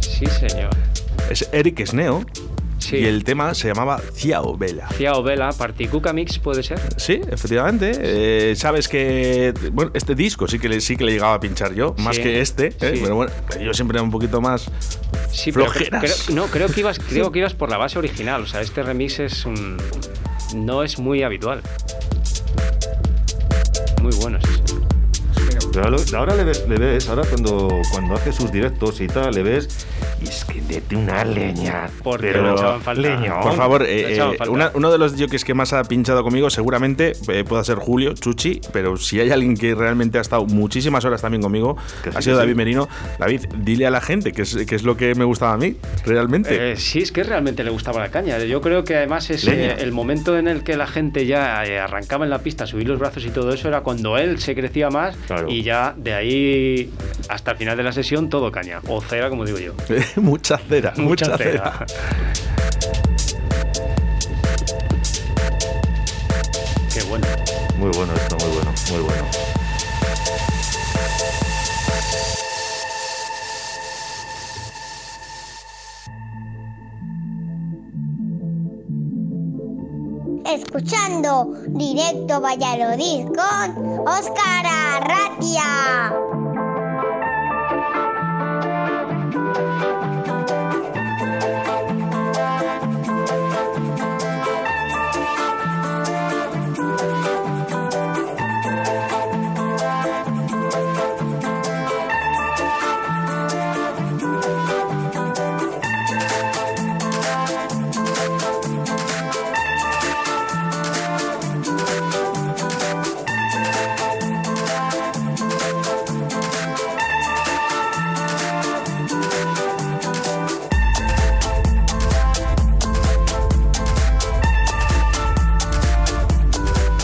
Sí 0.00 0.24
señor. 0.24 0.70
Es 1.28 1.46
Eric 1.52 1.84
Sneo 1.84 2.24
y 2.90 3.04
el 3.04 3.24
tema 3.24 3.54
se 3.54 3.68
llamaba 3.68 4.00
Ciao 4.14 4.56
Vela. 4.56 4.88
Ciao 4.96 5.22
Vela, 5.22 5.50
Particuca 5.52 6.12
Mix, 6.12 6.38
¿puede 6.38 6.62
ser? 6.62 6.80
Sí, 6.96 7.20
efectivamente. 7.30 7.92
Eh, 8.00 8.56
Sabes 8.56 8.88
que 8.88 9.52
bueno, 9.72 9.90
este 9.94 10.14
disco 10.14 10.48
sí 10.48 10.58
que, 10.58 10.68
le, 10.68 10.80
sí 10.80 10.96
que 10.96 11.04
le 11.04 11.12
llegaba 11.12 11.34
a 11.34 11.40
pinchar 11.40 11.74
yo, 11.74 11.94
más 11.98 12.18
que 12.18 12.40
este. 12.40 12.68
¿eh? 12.68 12.98
Pero 13.02 13.14
bueno, 13.14 13.32
yo 13.60 13.74
siempre 13.74 13.96
era 13.96 14.02
un 14.02 14.10
poquito 14.10 14.40
más 14.40 14.70
sí, 15.30 15.52
flojeras. 15.52 16.30
no, 16.30 16.46
creo 16.46 16.68
que, 16.68 16.80
ibas, 16.80 16.98
creo 16.98 17.30
que 17.32 17.40
ibas 17.40 17.54
por 17.54 17.70
la 17.70 17.76
base 17.76 17.98
original. 17.98 18.42
O 18.42 18.46
sea, 18.46 18.60
este 18.60 18.82
remix 18.82 19.18
es 19.20 19.44
un, 19.44 19.76
no 20.54 20.82
es 20.82 20.98
muy 20.98 21.22
habitual. 21.22 21.62
Muy 24.02 24.14
bueno, 24.16 24.38
sí. 24.40 24.77
Pero 25.72 26.18
ahora 26.18 26.34
le 26.34 26.44
ves, 26.44 26.66
le 26.68 26.76
ves, 26.76 27.08
ahora 27.08 27.22
cuando, 27.28 27.68
cuando 27.92 28.14
hace 28.14 28.32
sus 28.32 28.50
directos 28.50 29.00
y 29.00 29.06
tal, 29.06 29.34
le 29.34 29.42
ves 29.42 29.86
y 30.20 30.24
es 30.28 30.44
que 30.44 30.60
mete 30.62 30.96
una 30.96 31.24
leña. 31.24 31.88
Porque 32.02 32.32
pero 32.32 32.80
falta. 32.80 33.40
Por 33.40 33.54
favor, 33.54 33.82
eh, 33.84 34.18
eh, 34.18 34.38
uno 34.48 34.90
de 34.90 34.98
los 34.98 35.12
jockeys 35.12 35.44
que 35.44 35.54
más 35.54 35.72
ha 35.72 35.84
pinchado 35.84 36.22
conmigo 36.22 36.50
seguramente 36.50 37.12
eh, 37.28 37.44
pueda 37.44 37.62
ser 37.62 37.76
Julio, 37.76 38.14
Chuchi, 38.14 38.60
pero 38.72 38.96
si 38.96 39.20
hay 39.20 39.30
alguien 39.30 39.56
que 39.56 39.74
realmente 39.74 40.18
ha 40.18 40.20
estado 40.20 40.44
muchísimas 40.46 41.04
horas 41.04 41.22
también 41.22 41.42
conmigo, 41.42 41.76
ha 42.14 42.22
sido 42.22 42.36
David 42.36 42.56
Merino. 42.56 42.88
David, 43.18 43.46
dile 43.58 43.86
a 43.86 43.90
la 43.90 44.00
gente 44.00 44.32
que 44.32 44.42
es, 44.42 44.56
que 44.66 44.74
es 44.74 44.82
lo 44.82 44.96
que 44.96 45.14
me 45.14 45.24
gustaba 45.24 45.52
a 45.52 45.56
mí, 45.56 45.76
realmente. 46.04 46.76
sí, 46.76 47.00
es 47.00 47.12
que 47.12 47.22
realmente 47.22 47.62
le 47.62 47.70
gustaba 47.70 48.00
la 48.00 48.10
caña. 48.10 48.38
Yo 48.38 48.60
creo 48.60 48.84
que 48.84 48.96
además 48.96 49.30
es 49.30 49.46
el 49.46 49.92
momento 49.92 50.36
en 50.38 50.48
el 50.48 50.64
que 50.64 50.76
la 50.76 50.86
gente 50.86 51.26
ya 51.26 51.60
arrancaba 51.60 52.24
en 52.24 52.30
la 52.30 52.40
pista, 52.40 52.66
subir 52.66 52.88
los 52.88 52.98
brazos 52.98 53.24
y 53.24 53.30
todo 53.30 53.52
eso, 53.52 53.68
era 53.68 53.82
cuando 53.82 54.18
él 54.18 54.40
se 54.40 54.54
crecía 54.54 54.90
más 54.90 55.16
y 55.48 55.62
ya 55.68 55.92
de 55.94 56.14
ahí 56.14 56.90
hasta 57.28 57.50
el 57.50 57.58
final 57.58 57.76
de 57.76 57.82
la 57.82 57.92
sesión 57.92 58.30
todo 58.30 58.50
caña, 58.50 58.80
o 58.88 59.02
cera 59.02 59.28
como 59.28 59.44
digo 59.44 59.58
yo. 59.58 59.74
mucha 60.16 60.56
cera, 60.56 60.94
mucha, 60.96 61.36
cera. 61.36 61.84
Qué 66.94 67.02
bueno. 67.02 67.26
Muy 67.76 67.90
bueno 67.90 68.14
esto, 68.14 68.36
muy 68.38 68.54
bueno, 68.56 68.72
muy 68.90 69.00
bueno. 69.02 69.57
Escuchando 80.78 81.54
directo 81.66 82.40
Valladolid 82.40 83.26
con 83.26 84.06
Oscar 84.06 84.64
Arratia. 84.64 86.47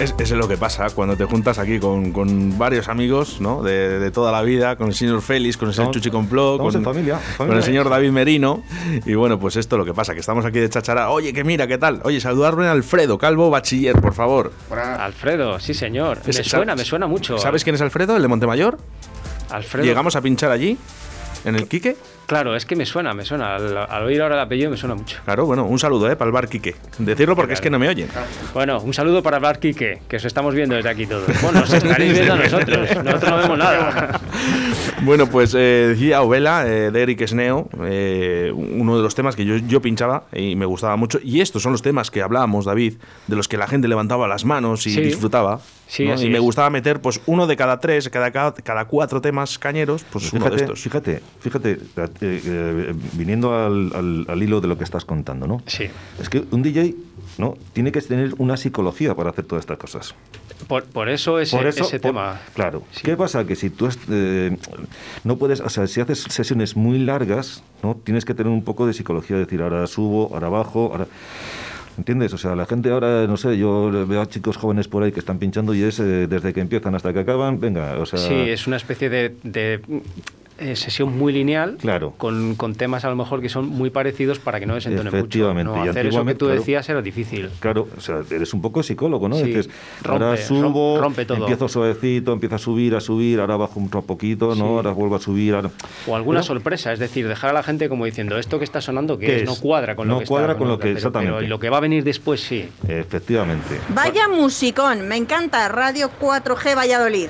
Es 0.01 0.31
lo 0.33 0.49
que 0.49 0.57
pasa 0.57 0.91
cuando 0.91 1.17
te 1.17 1.25
juntas 1.25 1.59
aquí 1.59 1.79
con, 1.79 2.59
varios 2.59 2.89
amigos 2.89 3.41
¿no? 3.41 3.63
de, 3.63 4.11
toda 4.11 4.33
la 4.33 4.43
vida, 4.43 4.77
con 4.77 4.89
el 4.89 4.95
señor 4.95 5.23
Félix, 5.23 5.57
con 5.57 5.69
el 5.69 5.75
señor 5.75 5.93
Chuchi 5.93 6.11
Complot, 6.11 6.59
con, 6.59 6.83
familia, 6.83 7.21
con 7.37 7.53
el 7.53 7.63
señor 7.63 7.89
David 7.89 8.11
Merino. 8.11 8.63
Y 9.07 9.15
bueno, 9.15 9.39
pues 9.39 9.57
esto 9.57 9.77
es 9.77 9.79
lo 9.79 9.85
que 9.85 9.95
pasa, 9.95 10.15
que 10.15 10.21
estamos 10.21 10.45
aquí 10.45 10.59
de 10.59 10.69
chachara. 10.69 11.11
Oye, 11.11 11.33
que 11.33 11.45
mira, 11.45 11.67
¿qué 11.67 11.79
tal? 11.79 12.01
Oye, 12.05 12.21
saludarme 12.21 12.67
a 12.67 12.73
Alfredo 12.73 13.19
Calvo 13.19 13.51
Bachiller, 13.51 14.01
por 14.01 14.15
favor. 14.15 14.53
Alfredo, 14.71 15.61
sí 15.61 15.75
señor. 15.75 16.19
Me 16.27 16.33
suena, 16.33 16.75
me 16.75 16.85
suena 16.85 17.07
mucho. 17.07 17.39
¿Sabes 17.39 17.63
quién 17.63 17.75
es 17.75 17.81
Alfredo, 17.81 18.17
el 18.17 18.23
de 18.23 18.29
Montemayor? 18.29 18.79
Alfredo. 19.51 19.85
Llegamos 19.85 20.17
a 20.17 20.21
pinchar 20.21 20.51
allí, 20.51 20.77
en 21.45 21.57
el 21.57 21.69
Quique. 21.69 21.97
Claro, 22.27 22.57
es 22.57 22.65
que 22.65 22.75
me 22.75 22.87
suena, 22.87 23.13
me 23.13 23.25
suena. 23.25 23.57
Al, 23.57 24.03
oír 24.05 24.23
ahora 24.23 24.37
el 24.37 24.41
apellido 24.41 24.71
me 24.71 24.77
suena 24.77 24.95
mucho. 24.95 25.19
Claro, 25.25 25.47
bueno, 25.47 25.65
un 25.67 25.79
saludo 25.79 26.11
¿eh? 26.11 26.17
para 26.17 26.29
el 26.29 26.33
bar 26.33 26.49
Quique. 26.49 26.75
Decirlo 26.99 27.37
porque 27.37 27.53
es 27.53 27.61
que 27.61 27.71
no 27.71 27.79
me 27.79 27.89
oyen. 27.89 28.09
Bueno, 28.55 28.81
un 28.81 28.95
saludo 28.95 29.23
para 29.23 29.37
el 29.37 29.43
bar 29.43 29.59
Quique, 29.59 30.01
que 30.09 30.17
os 30.17 30.25
estamos 30.25 30.55
viendo 30.55 30.75
desde 30.75 30.89
aquí 30.89 31.07
todos. 31.07 31.27
Bueno, 31.43 31.61
os 31.61 31.73
estaréis 31.73 32.13
viendo 32.15 32.35
a 32.35 32.37
nosotros. 32.37 33.05
Nosotros 33.05 33.31
no 33.31 33.37
vemos 33.37 33.59
nada. 33.59 34.21
bueno, 35.03 35.27
pues 35.29 35.55
eh, 35.55 35.89
decía 35.89 36.23
Ovela 36.23 36.67
eh, 36.67 36.91
de 36.91 37.03
Eric 37.03 37.27
Sneo, 37.27 37.69
eh, 37.83 38.51
uno 38.55 38.97
de 38.97 39.03
los 39.03 39.15
temas 39.15 39.37
que 39.37 39.45
yo, 39.45 39.57
yo 39.57 39.83
pinchaba 39.83 40.25
y 40.33 40.57
me 40.57 40.67
gustaba 40.67 40.97
mucho. 40.97 41.19
Y 41.23 41.41
estos 41.41 41.63
son 41.63 41.73
los 41.73 41.83
temas 41.83 42.11
que 42.11 42.23
hablábamos, 42.23 42.65
David, 42.65 42.95
de 43.27 43.37
los 43.37 43.49
que 43.49 43.59
la 43.59 43.67
gente 43.67 43.89
levantaba 43.89 44.27
las 44.29 44.45
manos 44.45 44.87
y 44.87 44.99
disfrutaba. 45.01 45.61
Sí, 45.95 46.03
y 46.03 46.29
me 46.29 46.41
gustaba 46.41 46.71
meter 46.71 47.01
pues 47.01 47.21
uno 47.27 47.47
de 47.47 47.57
cada 47.57 47.79
tres, 47.79 48.09
cada, 48.09 48.33
cada, 48.33 48.85
cuatro 48.87 49.21
temas 49.21 49.61
cañeros, 49.61 50.05
pues 50.11 50.25
fíjate, 50.25 50.45
uno 50.45 50.57
de 50.57 50.63
estos. 50.63 50.81
Fíjate, 50.81 51.23
fíjate, 51.39 51.79
viniendo 53.13 53.55
al, 53.55 54.27
al, 54.29 54.43
hilo 54.43 54.61
de 54.61 54.67
lo 54.67 54.77
que 54.77 54.83
estás 54.83 55.05
contando, 55.05 55.47
¿no? 55.47 55.63
Sí. 55.67 55.85
Es 56.21 56.29
que 56.29 56.43
un 56.51 56.65
DJ 56.65 56.97
¿no? 57.39 57.57
tiene 57.73 57.93
que 57.93 58.01
tener 58.01 58.35
una 58.39 58.57
psicología 58.57 59.15
para 59.15 59.31
hacer 59.31 59.45
todas 59.45 59.63
estas 59.63 59.79
cosas. 59.79 60.17
Por, 60.67 60.83
por 60.83 61.09
eso 61.09 61.39
ese, 61.39 61.57
por 61.57 61.67
ese 61.69 62.01
tema. 62.01 62.41
Claro. 62.55 62.83
¿Qué 63.01 63.17
pasa? 63.17 63.47
Que 63.47 63.55
si 63.55 63.71
tú 63.71 63.89
eh, 64.11 64.57
no 65.23 65.37
puedes, 65.37 65.61
o 65.61 65.69
sea, 65.69 65.87
si 65.87 66.01
haces 66.01 66.23
sesiones 66.23 66.75
muy 66.75 66.99
largas, 66.99 67.63
¿no? 67.85 67.95
Tienes 68.03 68.25
que 68.25 68.35
tener 68.35 68.53
un 68.53 68.65
poco 68.65 68.89
de 68.89 68.95
psicología, 68.95 69.37
decir, 69.37 69.63
ahora 69.63 69.87
subo, 69.87 70.31
ahora 70.33 70.49
bajo, 70.49 70.91
ahora... 70.91 71.07
¿Entiendes? 71.97 72.33
O 72.33 72.39
sea, 72.39 72.57
la 72.57 72.67
gente 72.67 72.91
ahora, 72.91 73.27
no 73.27 73.37
sé, 73.37 73.57
yo 73.57 74.07
veo 74.07 74.21
a 74.21 74.27
chicos 74.27 74.57
jóvenes 74.57 74.89
por 74.89 75.03
ahí 75.03 75.13
que 75.13 75.21
están 75.21 75.39
pinchando 75.39 75.75
y 75.75 75.83
es 75.83 76.01
eh, 76.01 76.27
desde 76.27 76.53
que 76.53 76.61
empiezan 76.61 76.95
hasta 76.95 77.13
que 77.13 77.21
acaban, 77.21 77.61
venga, 77.61 77.99
o 77.99 78.07
sea... 78.07 78.19
Sí, 78.19 78.35
es 78.35 78.67
una 78.67 78.77
especie 78.77 79.09
de 79.09 79.81
eh, 80.59 80.77
sesión 80.77 81.17
muy 81.19 81.33
lineal, 81.33 81.77
claro. 81.81 82.13
con, 82.17 82.55
con, 82.55 82.75
temas 82.75 83.05
a 83.05 83.11
lo 83.11 83.17
mejor 83.17 83.41
que 83.41 83.49
son 83.49 83.67
muy 83.69 83.91
parecidos 83.91 84.39
para 84.39 84.61
que 84.61 84.67
no 84.67 84.75
desentonen 84.75 85.09
Efectivamente. 85.15 85.71
mucho. 85.71 85.85
¿no? 85.85 85.91
Hacer 85.91 86.07
eso 86.07 86.25
que 86.25 86.35
tú 86.35 86.47
decías 86.47 86.89
era 86.89 87.03
difícil. 87.03 87.51
Claro, 87.61 87.89
o 87.97 88.01
sea, 88.01 88.21
eres 88.31 88.55
un 88.55 88.63
poco 88.63 88.83
psicólogo, 88.83 89.29
¿no? 89.29 89.37
Sí, 89.37 89.45
Dices, 89.45 89.69
rompe, 90.03 90.25
ahora 90.25 90.37
subo, 90.37 91.01
rompe 91.01 91.25
todo. 91.27 91.39
empiezo 91.39 91.69
suavecito, 91.69 92.33
empiezo 92.33 92.55
a 92.55 92.59
subir, 92.59 92.95
a 92.95 93.01
subir, 93.01 93.41
ahora 93.41 93.57
bajo 93.57 93.81
un 93.81 93.89
poquito, 93.89 94.49
¿no? 94.49 94.55
Sí. 94.55 94.61
Ahora 94.63 94.91
vuelvo 94.93 95.17
a 95.17 95.21
subir. 95.21 95.55
Ahora... 95.55 95.71
O 96.07 96.15
alguna 96.17 96.39
Pero- 96.41 96.47
sorpresa, 96.47 96.93
es 96.93 96.99
decir, 96.99 97.27
dejar 97.27 97.51
a 97.51 97.53
la 97.55 97.63
gente 97.63 97.89
como 97.89 98.05
diciendo, 98.05 98.39
esto 98.39 98.59
que 98.59 98.65
está 98.65 98.81
sonando, 98.81 99.19
que 99.19 99.27
¿Qué 99.27 99.37
es? 99.37 99.43
es? 99.43 99.49
no 99.49 99.57
cuadra 99.57 99.97
con 99.97 100.07
No 100.09 100.15
lo 100.15 100.21
que 100.21 100.27
cuadra 100.27 100.53
está, 100.53 100.59
con 100.59 100.69
lo 100.69 100.75
¿no? 100.75 100.79
que- 100.79 100.85
Pero- 100.85 100.97
exactamente. 100.97 101.35
Pero 101.37 101.49
lo 101.49 101.59
que 101.59 101.71
va 101.71 101.79
a 101.79 101.81
venir 101.81 102.05
después 102.05 102.41
sí. 102.41 102.69
Efectivamente. 102.87 103.81
Vaya 103.89 104.29
musicón, 104.29 105.09
me 105.09 105.17
encanta 105.17 105.69
Radio 105.69 106.11
4G 106.21 106.77
Valladolid. 106.77 107.29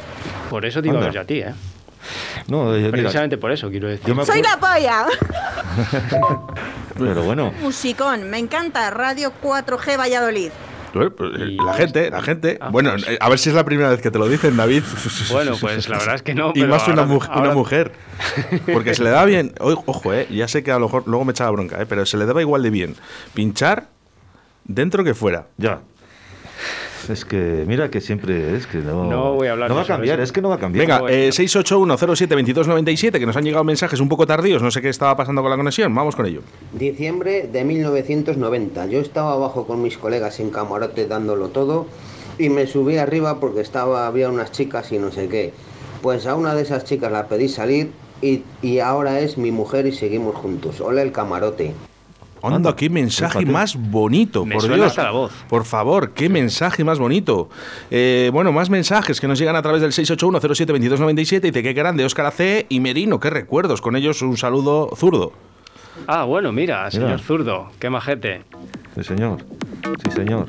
Por 0.51 0.67
eso 0.67 0.83
te 0.83 0.89
iba 0.89 0.97
a 0.97 0.99
Anda. 0.99 1.07
ver 1.07 1.15
yo 1.15 1.21
a 1.23 1.25
ti, 1.25 1.39
¿eh? 1.39 1.55
No, 2.49 2.75
eh, 2.75 2.79
mira, 2.81 2.91
Precisamente 2.91 3.39
por 3.39 3.53
eso, 3.53 3.71
quiero 3.71 3.89
decir. 3.89 4.07
yo 4.07 4.15
me 4.15 4.25
Soy 4.27 4.43
la 4.43 4.59
polla. 4.59 5.07
Pero 6.99 7.23
bueno, 7.23 7.53
Musicón, 7.63 8.29
me 8.31 8.39
encanta 8.39 8.91
Radio 8.91 9.33
4G 9.43 9.99
Valladolid. 9.99 10.51
Bueno, 10.93 11.11
pues, 11.11 11.31
eh, 11.41 11.57
La 11.65 11.75
gente, 11.75 12.11
la 12.11 12.23
gente. 12.23 12.59
Ah, 12.61 12.69
bueno, 12.71 12.93
pues- 12.93 13.09
eh, 13.09 13.19
a 13.21 13.29
ver 13.29 13.39
si 13.41 13.49
es 13.49 13.55
la 13.57 13.65
primera 13.65 13.89
vez 13.91 14.01
que 14.01 14.13
te 14.13 14.19
lo 14.19 14.29
dicen, 14.29 14.57
David. 14.57 14.85
Bueno, 15.33 15.57
pues 15.61 15.89
la 15.89 15.99
verdad 15.99 16.15
es 16.15 16.23
que 16.23 16.35
no. 16.37 16.51
y 16.55 16.61
pero 16.61 16.69
más 16.69 16.87
una, 16.87 17.03
ahora- 17.03 17.53
mujer. 17.53 17.91
Porque 18.73 18.95
se 18.95 19.03
le 19.03 19.11
da 19.11 19.25
bien. 19.25 19.55
Ojo, 19.59 20.15
eh, 20.15 20.29
ya 20.31 20.47
sé 20.47 20.63
que 20.63 20.71
a 20.71 20.79
lo 20.79 20.87
mejor 20.87 21.03
luego 21.07 21.25
me 21.25 21.33
echaba 21.33 21.51
bronca, 21.51 21.83
eh, 21.83 21.87
pero 21.87 22.07
se 22.07 22.17
le 22.17 22.27
daba 22.27 22.41
igual 22.43 22.63
de 22.63 22.71
bien 22.71 22.95
pinchar 23.35 23.89
dentro 24.65 25.03
que 25.03 25.15
fuera. 25.15 25.47
ya. 25.57 25.81
Es 27.11 27.25
que, 27.25 27.65
mira 27.67 27.91
que 27.91 28.01
siempre 28.01 28.57
es 28.57 28.67
que 28.67 28.79
no. 28.79 29.05
No 29.05 29.35
voy 29.35 29.49
a 29.49 29.53
hablar 29.53 29.69
No 29.69 29.77
va 29.77 29.83
a 29.83 29.87
cambiar, 29.87 30.19
eso. 30.19 30.25
es 30.25 30.33
que 30.33 30.41
no 30.41 30.49
va 30.49 30.55
a 30.57 30.59
cambiar. 30.59 30.87
Venga, 30.87 31.03
eh, 31.11 31.31
681072297, 31.31 33.19
que 33.19 33.27
nos 33.27 33.37
han 33.37 33.45
llegado 33.45 33.65
mensajes 33.65 34.01
un 34.01 34.09
poco 34.09 34.27
tardíos, 34.27 34.63
no 34.63 34.71
sé 34.71 34.81
qué 34.81 34.89
estaba 34.89 35.17
pasando 35.17 35.43
con 35.43 35.51
la 35.51 35.57
conexión, 35.57 35.95
vamos 35.95 36.17
con 36.17 36.27
ello. 36.27 36.41
Diciembre 36.73 37.49
de 37.53 37.65
1990. 37.65 38.87
Yo 38.87 39.01
estaba 39.01 39.33
abajo 39.33 39.67
con 39.67 39.83
mis 39.83 39.99
colegas 39.99 40.41
en 40.41 40.51
camarote 40.51 41.07
dándolo 41.07 41.49
todo 41.49 41.87
y 42.39 42.49
me 42.49 42.67
subí 42.67 42.97
arriba 42.97 43.41
porque 43.41 43.61
estaba 43.61 44.07
había 44.07 44.29
unas 44.29 44.53
chicas 44.53 44.91
y 44.93 44.99
no 44.99 45.11
sé 45.11 45.29
qué. 45.29 45.53
Pues 46.03 46.27
a 46.27 46.35
una 46.35 46.55
de 46.55 46.63
esas 46.63 46.85
chicas 46.85 47.11
la 47.13 47.29
pedí 47.29 47.49
salir 47.49 47.91
y, 48.21 48.43
y 48.63 48.79
ahora 48.81 49.21
es 49.21 49.39
mi 49.39 49.51
mujer 49.51 49.87
y 49.87 49.93
seguimos 49.93 50.35
juntos. 50.37 50.81
Hola 50.81 51.03
el 51.03 51.13
camarote. 51.13 51.75
Anda, 52.47 52.57
Anda, 52.57 52.77
qué 52.77 52.91
mensaje 52.91 53.39
fíjate. 53.41 53.53
más 53.53 53.77
bonito, 53.77 54.45
Me 54.45 54.55
por 54.55 54.63
suena 54.63 54.77
Dios. 54.77 54.89
hasta 54.89 55.05
la 55.05 55.11
voz. 55.13 55.33
Por 55.49 55.65
favor, 55.65 56.11
qué 56.13 56.29
mensaje 56.29 56.85
más 56.85 56.99
bonito. 56.99 57.49
Eh, 57.91 58.31
bueno, 58.33 58.53
más 58.53 58.71
mensajes 58.71 59.21
que 59.21 59.27
nos 59.29 59.39
llegan 59.39 59.57
a 59.57 59.63
través 59.63 59.81
del 59.83 59.93
681072297 59.93 61.49
y 61.49 61.51
de 61.51 61.63
qué 61.63 61.73
grande, 61.73 62.05
Óscar 62.05 62.27
AC 62.27 62.67
y 62.69 62.81
Merino, 62.81 63.19
qué 63.21 63.31
recuerdos. 63.31 63.81
Con 63.81 63.97
ellos 63.97 64.21
un 64.23 64.37
saludo 64.37 64.91
zurdo. 64.97 65.33
Ah, 66.07 66.25
bueno, 66.25 66.51
mira, 66.53 66.91
señor 66.91 67.11
Mira. 67.11 67.19
zurdo, 67.23 67.71
qué 67.79 67.89
majete. 67.89 68.43
Sí, 68.97 69.05
señor. 69.05 69.45
Sí, 70.05 70.11
señor. 70.11 70.47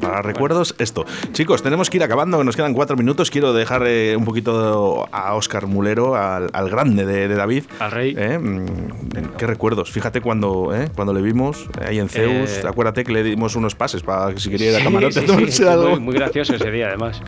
Para 0.00 0.22
recuerdos, 0.22 0.74
esto. 0.78 1.04
Chicos, 1.32 1.62
tenemos 1.62 1.90
que 1.90 1.98
ir 1.98 2.02
acabando, 2.02 2.38
que 2.38 2.44
nos 2.44 2.56
quedan 2.56 2.74
cuatro 2.74 2.96
minutos. 2.96 3.30
Quiero 3.30 3.52
dejar 3.52 3.84
eh, 3.86 4.16
un 4.16 4.24
poquito 4.24 5.06
a 5.12 5.34
Óscar 5.34 5.66
Mulero, 5.66 6.16
al, 6.16 6.48
al 6.52 6.70
grande 6.70 7.04
de, 7.04 7.28
de 7.28 7.34
David. 7.34 7.64
Al 7.78 7.90
rey. 7.90 8.14
Eh, 8.16 8.38
mm, 8.38 9.36
Qué 9.36 9.46
recuerdos. 9.46 9.90
Fíjate 9.90 10.20
cuando, 10.20 10.74
eh, 10.74 10.88
cuando 10.94 11.12
le 11.12 11.22
vimos 11.22 11.66
ahí 11.80 11.98
en 11.98 12.08
Zeus. 12.08 12.64
Acuérdate 12.64 13.04
que 13.04 13.12
le 13.12 13.22
dimos 13.22 13.56
unos 13.56 13.74
pases 13.74 14.02
para 14.02 14.34
que 14.34 14.40
si 14.40 14.50
quería 14.50 14.70
ir 14.70 14.76
a 14.76 14.84
camarote 14.84 15.14
sí, 15.14 15.18
a 15.18 15.22
sí, 15.22 15.26
tomarse 15.32 15.52
sí, 15.52 15.64
algo. 15.64 15.90
Muy, 15.90 16.00
muy 16.00 16.14
gracioso 16.14 16.54
ese 16.54 16.70
día, 16.70 16.88
además. 16.88 17.22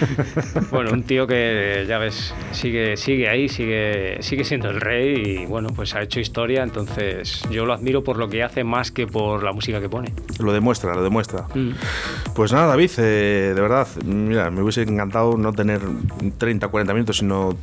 bueno, 0.70 0.92
un 0.92 1.02
tío 1.02 1.26
que, 1.26 1.84
ya 1.88 1.98
ves, 1.98 2.34
sigue, 2.52 2.96
sigue 2.96 3.28
ahí, 3.28 3.48
sigue, 3.48 4.18
sigue 4.20 4.44
siendo 4.44 4.70
el 4.70 4.80
rey 4.80 5.42
y, 5.42 5.46
bueno, 5.46 5.68
pues 5.74 5.94
ha 5.94 6.02
hecho 6.02 6.20
historia, 6.20 6.62
entonces 6.62 7.42
yo 7.50 7.66
lo 7.66 7.72
admiro 7.72 8.02
por 8.02 8.16
lo 8.16 8.28
que 8.28 8.42
hace 8.42 8.64
más 8.64 8.90
que 8.90 9.06
por 9.06 9.42
la 9.42 9.52
música 9.52 9.80
que 9.80 9.88
pone. 9.88 10.12
Lo 10.38 10.52
demuestra, 10.52 10.94
lo 10.94 11.02
demuestra. 11.02 11.41
Mm. 11.54 11.70
Pues 12.34 12.52
nada, 12.52 12.66
David, 12.68 12.90
eh, 12.98 13.52
de 13.54 13.60
verdad, 13.60 13.86
mira, 14.04 14.50
me 14.50 14.62
hubiese 14.62 14.82
encantado 14.82 15.36
no 15.36 15.52
tener 15.52 15.80
30, 16.38 16.68
40 16.68 16.94
minutos, 16.94 17.18
sino 17.18 17.56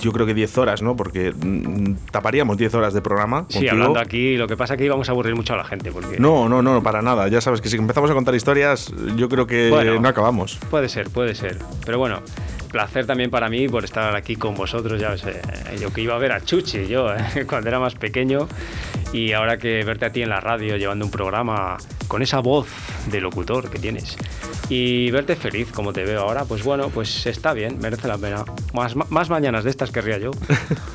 yo 0.00 0.12
creo 0.12 0.26
que 0.26 0.34
10 0.34 0.58
horas, 0.58 0.82
¿no? 0.82 0.96
Porque 0.96 1.32
mm, 1.32 2.10
taparíamos 2.10 2.56
10 2.56 2.74
horas 2.74 2.94
de 2.94 3.00
programa. 3.00 3.46
Sí, 3.48 3.58
contigo. 3.58 3.72
hablando 3.72 4.00
aquí, 4.00 4.36
lo 4.36 4.46
que 4.46 4.56
pasa 4.56 4.74
es 4.74 4.78
que 4.78 4.84
íbamos 4.84 5.08
a 5.08 5.12
aburrir 5.12 5.34
mucho 5.34 5.54
a 5.54 5.56
la 5.56 5.64
gente, 5.64 5.90
porque... 5.90 6.18
No, 6.18 6.48
no, 6.48 6.62
no, 6.62 6.82
para 6.82 7.02
nada. 7.02 7.28
Ya 7.28 7.40
sabes 7.40 7.60
que 7.60 7.68
si 7.68 7.76
empezamos 7.76 8.10
a 8.10 8.14
contar 8.14 8.34
historias, 8.34 8.92
yo 9.16 9.28
creo 9.28 9.46
que 9.46 9.70
Bueno. 9.70 10.00
no 10.00 10.08
acabamos. 10.08 10.58
Puede 10.70 10.88
ser, 10.88 11.08
puede 11.10 11.34
ser. 11.34 11.58
Pero 11.84 11.98
bueno, 11.98 12.20
placer 12.70 13.06
también 13.06 13.30
para 13.30 13.48
mí 13.48 13.68
por 13.68 13.84
estar 13.84 14.16
aquí 14.16 14.36
con 14.36 14.54
vosotros. 14.54 15.00
Ya 15.00 15.14
eh, 15.14 15.40
yo 15.80 15.92
que 15.92 16.00
iba 16.02 16.14
a 16.14 16.18
ver 16.18 16.32
a 16.32 16.40
Chuchi 16.40 16.86
yo 16.88 17.06
eh, 17.36 17.46
cuando 17.48 17.68
era 17.68 17.78
más 17.78 17.94
pequeño 17.94 18.48
y 19.14 19.32
ahora 19.32 19.56
que 19.56 19.82
verte 19.84 20.04
a 20.04 20.12
ti 20.12 20.20
en 20.20 20.28
la 20.28 20.40
radio 20.40 20.76
llevando 20.76 21.06
un 21.06 21.10
programa 21.10 21.78
con 22.08 22.20
esa 22.20 22.40
voz 22.40 22.66
de 23.10 23.20
locutor 23.22 23.70
que 23.70 23.78
tienes 23.78 24.16
y 24.68 25.10
verte 25.10 25.36
feliz 25.36 25.70
como 25.72 25.92
te 25.92 26.04
veo 26.04 26.20
ahora, 26.22 26.44
pues 26.44 26.62
bueno, 26.64 26.88
pues 26.88 27.26
está 27.26 27.52
bien, 27.52 27.78
merece 27.80 28.08
la 28.08 28.16
pena. 28.18 28.44
Más, 28.72 28.94
más 28.96 29.28
mañanas 29.30 29.62
de 29.64 29.70
estas 29.70 29.90
querría 29.90 30.18
yo. 30.18 30.30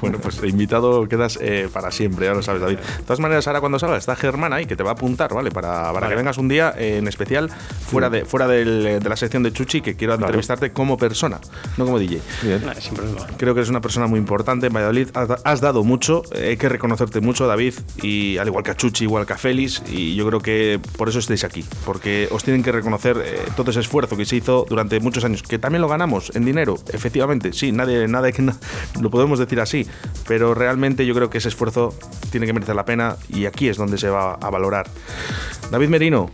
Bueno, 0.02 0.18
pues 0.20 0.42
invitado 0.44 1.10
quedas 1.10 1.38
eh, 1.42 1.68
para 1.74 1.92
siempre, 1.92 2.26
ya 2.26 2.34
lo 2.34 2.42
sabes, 2.42 2.62
David. 2.62 2.78
De 2.78 3.04
todas 3.04 3.20
maneras, 3.20 3.46
ahora 3.48 3.60
cuando 3.60 3.78
salga 3.80 3.98
está 3.98 4.16
Germán 4.16 4.54
ahí, 4.54 4.66
que 4.66 4.78
te 4.78 4.82
va 4.84 4.92
a 4.92 4.94
apuntar, 4.94 5.34
¿vale? 5.34 5.52
Para, 5.52 5.70
para 5.88 5.92
Vale. 5.92 6.08
que 6.10 6.16
vengas 6.16 6.38
un 6.38 6.48
día 6.48 6.74
eh, 6.78 6.98
en 7.00 7.08
especial 7.10 7.50
fuera, 7.50 8.10
de, 8.10 8.24
fuera 8.24 8.48
del- 8.48 9.02
de 9.04 9.10
la 9.10 9.18
sección 9.18 9.44
de 9.44 9.52
Chuchi, 9.52 9.82
que 9.82 9.98
quiero 9.98 10.14
entrevistarte 10.14 10.72
como 10.72 10.98
persona, 10.98 11.42
no 11.78 11.84
como 11.84 12.00
DJ. 12.00 12.22
Bien. 12.44 12.62
Sin 12.80 12.94
problema. 12.94 13.28
Creo 13.38 13.54
que 13.54 13.60
eres 13.60 13.70
una 13.70 13.82
persona 13.82 14.08
muy 14.08 14.20
importante 14.20 14.68
en 14.68 14.74
Valladolid. 14.74 15.10
Has, 15.14 15.30
has 15.44 15.60
dado 15.60 15.84
mucho, 15.84 16.22
eh, 16.34 16.48
hay 16.52 16.58
que 16.58 16.70
reconocerte 16.70 17.20
mucho, 17.20 17.46
David, 17.46 17.74
y 18.02 18.09
al 18.39 18.47
igual 18.47 18.64
que 18.64 18.72
a 18.72 18.76
Chuchi, 18.76 19.03
igual 19.05 19.26
que 19.26 19.34
a 19.34 19.38
Félix, 19.38 19.82
y 19.91 20.16
yo 20.16 20.26
creo 20.28 20.39
que 20.41 20.80
por 20.97 21.10
eso 21.10 21.20
estáis 21.20 21.43
aquí, 21.43 21.64
porque 21.86 22.28
os 22.32 22.43
tienen 22.43 22.64
que 22.64 22.72
reconocer 22.72 23.22
eh, 23.24 23.39
todo 23.55 23.72
ese 23.72 23.80
esfuerzo 23.80 24.16
que 24.18 24.26
se 24.26 24.36
hizo 24.38 24.66
durante 24.70 24.99
muchos 24.99 25.24
años, 25.26 25.43
que 25.43 25.60
también 25.60 25.82
lo 25.82 25.88
ganamos 25.88 26.32
en 26.36 26.45
dinero, 26.45 26.76
efectivamente, 26.93 27.53
sí, 27.53 27.72
nadie, 27.72 28.07
nada 28.07 28.32
que 28.32 28.41
no- 28.41 28.55
lo 29.01 29.10
podemos 29.10 29.39
decir 29.39 29.60
así, 29.60 29.86
pero 30.28 30.53
realmente 30.53 31.05
yo 31.05 31.14
creo 31.14 31.30
que 31.30 31.39
ese 31.39 31.49
esfuerzo 31.49 31.93
tiene 32.32 32.45
que 32.45 32.53
merecer 32.53 32.76
la 32.76 32.86
pena 32.86 33.16
y 33.30 33.45
aquí 33.45 33.68
es 33.68 33.78
donde 33.78 33.97
se 33.97 34.10
va 34.10 34.34
a 34.36 34.49
valorar. 34.49 34.88
David 35.72 35.89
Merino, 35.89 36.30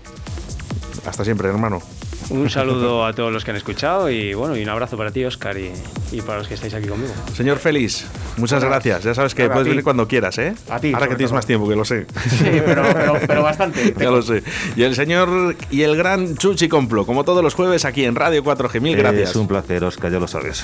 hasta 1.05 1.23
siempre, 1.26 1.49
hermano. 1.49 1.82
Un 2.30 2.49
saludo 2.49 3.05
a 3.05 3.13
todos 3.13 3.32
los 3.32 3.43
que 3.45 3.51
han 3.51 3.57
escuchado 3.57 4.09
y 4.09 4.34
bueno, 4.34 4.57
y 4.57 4.63
un 4.63 4.69
abrazo 4.69 4.97
para 4.97 5.11
ti, 5.11 5.23
Oscar, 5.23 5.57
y, 5.57 5.71
y 6.11 6.21
para 6.21 6.39
los 6.39 6.47
que 6.47 6.55
estáis 6.55 6.73
aquí 6.73 6.88
conmigo. 6.88 7.13
Señor 7.36 7.59
Félix, 7.59 8.05
muchas 8.38 8.63
gracias. 8.63 9.03
Ya 9.03 9.13
sabes 9.13 9.36
que 9.36 9.47
puedes 9.49 9.67
venir 9.67 9.84
cuando 9.84 10.07
quieras, 10.07 10.38
¿eh? 10.39 10.55
A 10.69 10.80
ti, 10.80 10.91
Ahora 10.93 11.07
que 11.07 11.15
tienes 11.15 11.30
todo. 11.30 11.38
más 11.38 11.45
tiempo, 11.45 11.69
que 11.69 11.76
lo 11.76 11.86
sé. 11.86 12.07
Sí, 12.30 12.45
pero, 12.65 12.84
pero, 12.93 13.19
pero 13.28 13.43
bastante. 13.43 13.93
Ya 13.99 14.09
lo 14.09 14.21
sé. 14.21 14.43
Y 14.76 14.84
el 14.84 14.95
señor 14.95 15.55
y 15.69 15.84
el 15.84 15.95
gran 15.95 16.36
Chuchi 16.36 16.67
Complo, 16.67 17.05
como 17.05 17.23
todos 17.23 17.43
los 17.43 17.53
jueves 17.53 17.86
aquí 17.86 18.05
en 18.05 18.15
Radio 18.15 18.43
4G. 18.43 18.82
Mil 18.82 18.97
gracias. 18.97 19.30
Es 19.30 19.36
un 19.36 19.47
placer, 19.47 19.84
Oscar, 19.84 20.11
ya 20.11 20.19
lo 20.19 20.28
sabes. 20.28 20.63